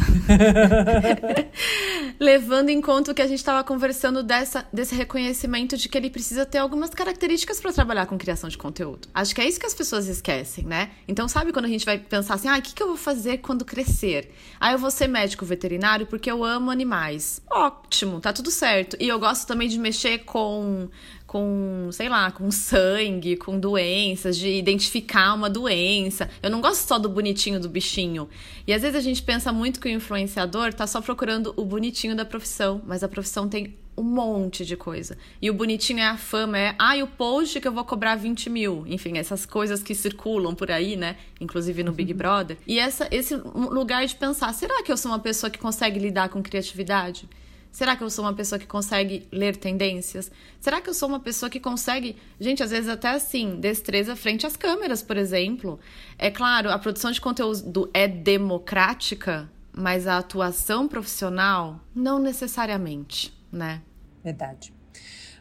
Levando 2.19 2.67
em 2.67 2.81
conta 2.81 3.13
o 3.13 3.15
que 3.15 3.21
a 3.21 3.27
gente 3.27 3.39
estava 3.39 3.63
conversando 3.63 4.21
dessa, 4.21 4.67
desse 4.71 4.93
reconhecimento 4.93 5.77
de 5.77 5.87
que 5.87 5.97
ele 5.97 6.09
precisa 6.09 6.45
ter 6.45 6.57
algumas 6.57 6.89
características 6.89 7.61
para 7.61 7.71
trabalhar 7.71 8.05
com 8.05 8.17
criação 8.17 8.49
de 8.49 8.57
conteúdo. 8.57 9.07
Acho 9.13 9.33
que 9.33 9.39
é 9.39 9.47
isso 9.47 9.57
que 9.57 9.65
as 9.65 9.73
pessoas 9.73 10.09
esquecem, 10.09 10.65
né? 10.65 10.91
Então, 11.07 11.29
sabe 11.29 11.53
quando 11.53 11.65
a 11.65 11.69
gente 11.69 11.85
vai 11.85 11.97
pensar 11.97 12.33
assim, 12.33 12.49
ah, 12.49 12.57
o 12.57 12.61
que, 12.61 12.73
que 12.73 12.83
eu 12.83 12.87
vou 12.87 12.97
fazer 12.97 13.37
quando 13.37 13.63
crescer? 13.63 14.29
Ah, 14.59 14.73
eu 14.73 14.77
vou 14.77 14.91
ser 14.91 15.07
médico 15.07 15.45
veterinário 15.45 16.05
porque 16.05 16.29
eu 16.29 16.43
amo 16.43 16.69
animais. 16.69 17.41
Ótimo, 17.49 18.19
tá 18.19 18.33
tudo 18.33 18.51
certo. 18.51 18.97
E 18.99 19.07
eu 19.07 19.17
gosto 19.17 19.47
também 19.47 19.69
de 19.69 19.79
mexer 19.79 20.25
com 20.25 20.89
com, 21.31 21.87
sei 21.93 22.09
lá, 22.09 22.29
com 22.29 22.51
sangue, 22.51 23.37
com 23.37 23.57
doenças, 23.57 24.35
de 24.35 24.49
identificar 24.49 25.33
uma 25.33 25.49
doença. 25.49 26.29
Eu 26.43 26.49
não 26.49 26.59
gosto 26.59 26.85
só 26.85 26.99
do 26.99 27.07
bonitinho 27.07 27.57
do 27.57 27.69
bichinho. 27.69 28.27
E 28.67 28.73
às 28.73 28.81
vezes 28.81 28.97
a 28.97 29.01
gente 29.01 29.23
pensa 29.23 29.49
muito 29.49 29.79
que 29.79 29.87
o 29.87 29.91
influenciador 29.91 30.73
tá 30.73 30.85
só 30.85 30.99
procurando 30.99 31.53
o 31.55 31.63
bonitinho 31.63 32.17
da 32.17 32.25
profissão, 32.25 32.81
mas 32.85 33.01
a 33.01 33.07
profissão 33.07 33.47
tem 33.47 33.77
um 33.95 34.03
monte 34.03 34.65
de 34.65 34.75
coisa. 34.75 35.17
E 35.41 35.49
o 35.49 35.53
bonitinho 35.53 35.99
é 35.99 36.07
a 36.07 36.17
fama, 36.17 36.57
é, 36.57 36.75
ah, 36.77 36.97
e 36.97 37.01
o 37.01 37.07
post 37.07 37.61
que 37.61 37.67
eu 37.67 37.71
vou 37.71 37.85
cobrar 37.85 38.15
20 38.15 38.49
mil. 38.49 38.83
Enfim, 38.85 39.17
essas 39.17 39.45
coisas 39.45 39.81
que 39.81 39.95
circulam 39.95 40.53
por 40.53 40.69
aí, 40.69 40.97
né? 40.97 41.15
Inclusive 41.39 41.81
no 41.81 41.93
Big 41.93 42.11
uhum. 42.11 42.17
Brother. 42.17 42.57
E 42.67 42.77
essa, 42.77 43.07
esse 43.09 43.35
lugar 43.35 44.05
de 44.05 44.15
pensar, 44.15 44.53
será 44.53 44.83
que 44.83 44.91
eu 44.91 44.97
sou 44.97 45.09
uma 45.09 45.19
pessoa 45.19 45.49
que 45.49 45.59
consegue 45.59 45.97
lidar 45.97 46.27
com 46.27 46.43
criatividade? 46.43 47.29
Será 47.71 47.95
que 47.95 48.03
eu 48.03 48.09
sou 48.09 48.25
uma 48.25 48.33
pessoa 48.33 48.59
que 48.59 48.67
consegue 48.67 49.27
ler 49.31 49.55
tendências? 49.55 50.29
Será 50.59 50.81
que 50.81 50.89
eu 50.89 50.93
sou 50.93 51.07
uma 51.07 51.19
pessoa 51.19 51.49
que 51.49 51.59
consegue, 51.59 52.17
gente, 52.39 52.61
às 52.61 52.71
vezes 52.71 52.89
até 52.89 53.09
assim, 53.09 53.59
destreza 53.59 54.15
frente 54.15 54.45
às 54.45 54.57
câmeras, 54.57 55.01
por 55.01 55.15
exemplo? 55.15 55.79
É 56.17 56.29
claro, 56.29 56.69
a 56.69 56.77
produção 56.77 57.11
de 57.11 57.21
conteúdo 57.21 57.89
é 57.93 58.07
democrática, 58.07 59.49
mas 59.71 60.05
a 60.05 60.17
atuação 60.17 60.87
profissional 60.87 61.79
não 61.95 62.19
necessariamente, 62.19 63.33
né? 63.51 63.81
Verdade. 64.21 64.73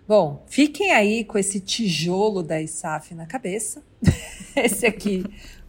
Bom, 0.06 0.44
fiquem 0.48 0.90
aí 0.90 1.24
com 1.24 1.38
esse 1.38 1.60
tijolo 1.60 2.42
da 2.42 2.60
ISAF 2.60 3.14
na 3.14 3.26
cabeça. 3.26 3.82
esse 4.56 4.86
aqui 4.86 5.24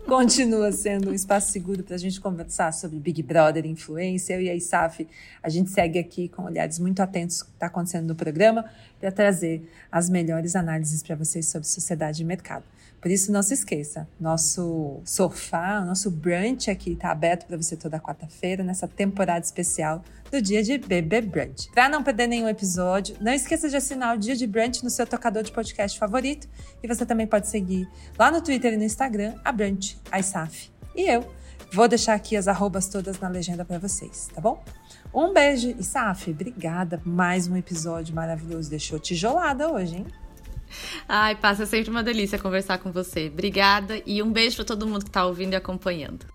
continua 0.08 0.72
sendo 0.72 1.10
um 1.10 1.14
espaço 1.14 1.52
seguro 1.52 1.84
para 1.84 1.96
a 1.96 1.98
gente 1.98 2.20
conversar 2.20 2.74
sobre 2.74 3.00
Big 3.00 3.22
Brother, 3.24 3.66
influência. 3.66 4.34
Eu 4.34 4.42
e 4.42 4.50
a 4.50 4.56
ISAF, 4.56 5.08
a 5.42 5.50
gente 5.50 5.70
segue 5.70 6.00
aqui 6.00 6.28
com 6.28 6.44
olhares 6.44 6.80
muito 6.80 7.02
atentos 7.02 7.42
que 7.44 7.50
está 7.50 7.68
acontecendo 7.68 8.08
no 8.08 8.16
programa 8.16 8.66
para 9.02 9.12
trazer 9.12 9.68
as 9.92 10.10
melhores 10.10 10.56
análises 10.56 11.02
para 11.02 11.16
vocês 11.16 11.48
sobre 11.48 11.68
sociedade 11.68 12.22
e 12.22 12.26
mercado. 12.26 12.64
Por 13.02 13.10
isso, 13.10 13.32
não 13.32 13.42
se 13.42 13.56
esqueça, 13.56 14.08
nosso 14.20 15.02
sofá, 15.04 15.82
nosso 15.82 16.12
brunch 16.12 16.70
aqui 16.70 16.92
está 16.92 17.10
aberto 17.10 17.48
para 17.48 17.58
você 17.58 17.76
toda 17.76 18.00
quarta-feira, 18.00 18.64
nessa 18.64 18.88
temporada 18.88 19.44
especial 19.44 20.04
do 20.30 20.40
Dia 20.40 20.62
de 20.62 20.78
Bebê 20.78 21.20
Brunch. 21.20 21.72
Para 21.74 21.90
não 21.90 22.04
perder 22.04 22.28
nenhum 22.28 22.48
episódio, 22.48 23.18
não 23.20 23.34
esqueça 23.34 23.68
de 23.68 23.76
assinar 23.76 24.16
o 24.16 24.20
Dia 24.20 24.36
de 24.36 24.46
Brunch 24.46 24.84
no 24.84 24.90
seu 24.92 25.08
tocador 25.08 25.42
de 25.42 25.52
podcast 25.52 25.98
favorito. 25.98 26.48
E 26.84 26.88
você 26.88 27.04
também 27.04 27.26
pode 27.26 27.48
seguir 27.48 27.90
lá 28.20 28.30
no 28.30 28.40
Twitter 28.40 28.74
e 28.74 28.78
no 28.78 28.84
Instagram, 28.84 29.34
a 29.44 29.52
Brunch, 29.52 29.98
a 30.12 30.20
ISAF. 30.20 30.72
E 30.96 31.10
eu 31.10 31.28
vou 31.74 31.88
deixar 31.88 32.14
aqui 32.14 32.38
as 32.38 32.48
arrobas 32.48 32.88
todas 32.88 33.20
na 33.20 33.30
legenda 33.30 33.66
para 33.66 33.80
vocês, 33.80 34.30
tá 34.34 34.40
bom? 34.40 34.64
Um 35.13 35.34
beijo 35.34 35.76
e 35.78 35.84
Saf, 35.84 36.32
obrigada 36.32 37.02
mais 37.04 37.45
um 37.45 37.58
episódio 37.58 38.15
maravilhoso. 38.15 38.69
Deixou 38.69 38.97
tijolada 38.97 39.69
hoje, 39.69 39.97
hein? 39.97 40.08
Ai, 41.08 41.36
passa 41.36 41.65
sempre 41.65 41.91
uma 41.91 42.02
delícia 42.02 42.39
conversar 42.39 42.78
com 42.78 42.93
você. 42.93 43.28
Obrigada 43.28 44.02
e 44.06 44.24
um 44.24 44.32
beijo 44.32 44.56
para 44.56 44.65
todo 44.65 44.88
mundo 44.88 45.04
que 45.04 45.10
está 45.10 45.26
ouvindo 45.26 45.52
e 45.52 45.56
acompanhando. 45.58 46.26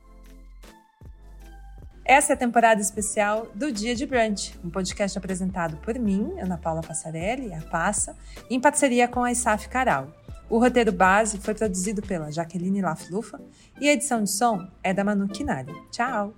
Essa 2.04 2.32
é 2.32 2.34
a 2.34 2.38
temporada 2.38 2.80
especial 2.80 3.48
do 3.54 3.72
Dia 3.72 3.94
de 3.94 4.06
Brunch, 4.06 4.56
um 4.62 4.70
podcast 4.70 5.16
apresentado 5.16 5.78
por 5.78 5.98
mim, 5.98 6.38
Ana 6.38 6.58
Paula 6.58 6.82
Passarelli, 6.82 7.52
a 7.52 7.62
Passa, 7.62 8.14
em 8.48 8.60
parceria 8.60 9.08
com 9.08 9.24
a 9.24 9.32
ISAF 9.32 9.68
Caral. 9.68 10.14
O 10.48 10.58
roteiro 10.58 10.92
base 10.92 11.38
foi 11.38 11.54
produzido 11.54 12.02
pela 12.02 12.30
Jaqueline 12.30 12.80
Laflufa 12.80 13.40
e 13.80 13.88
a 13.88 13.92
edição 13.92 14.22
de 14.22 14.30
som 14.30 14.68
é 14.84 14.94
da 14.94 15.02
Manu 15.02 15.26
Kinari. 15.26 15.74
Tchau! 15.90 16.32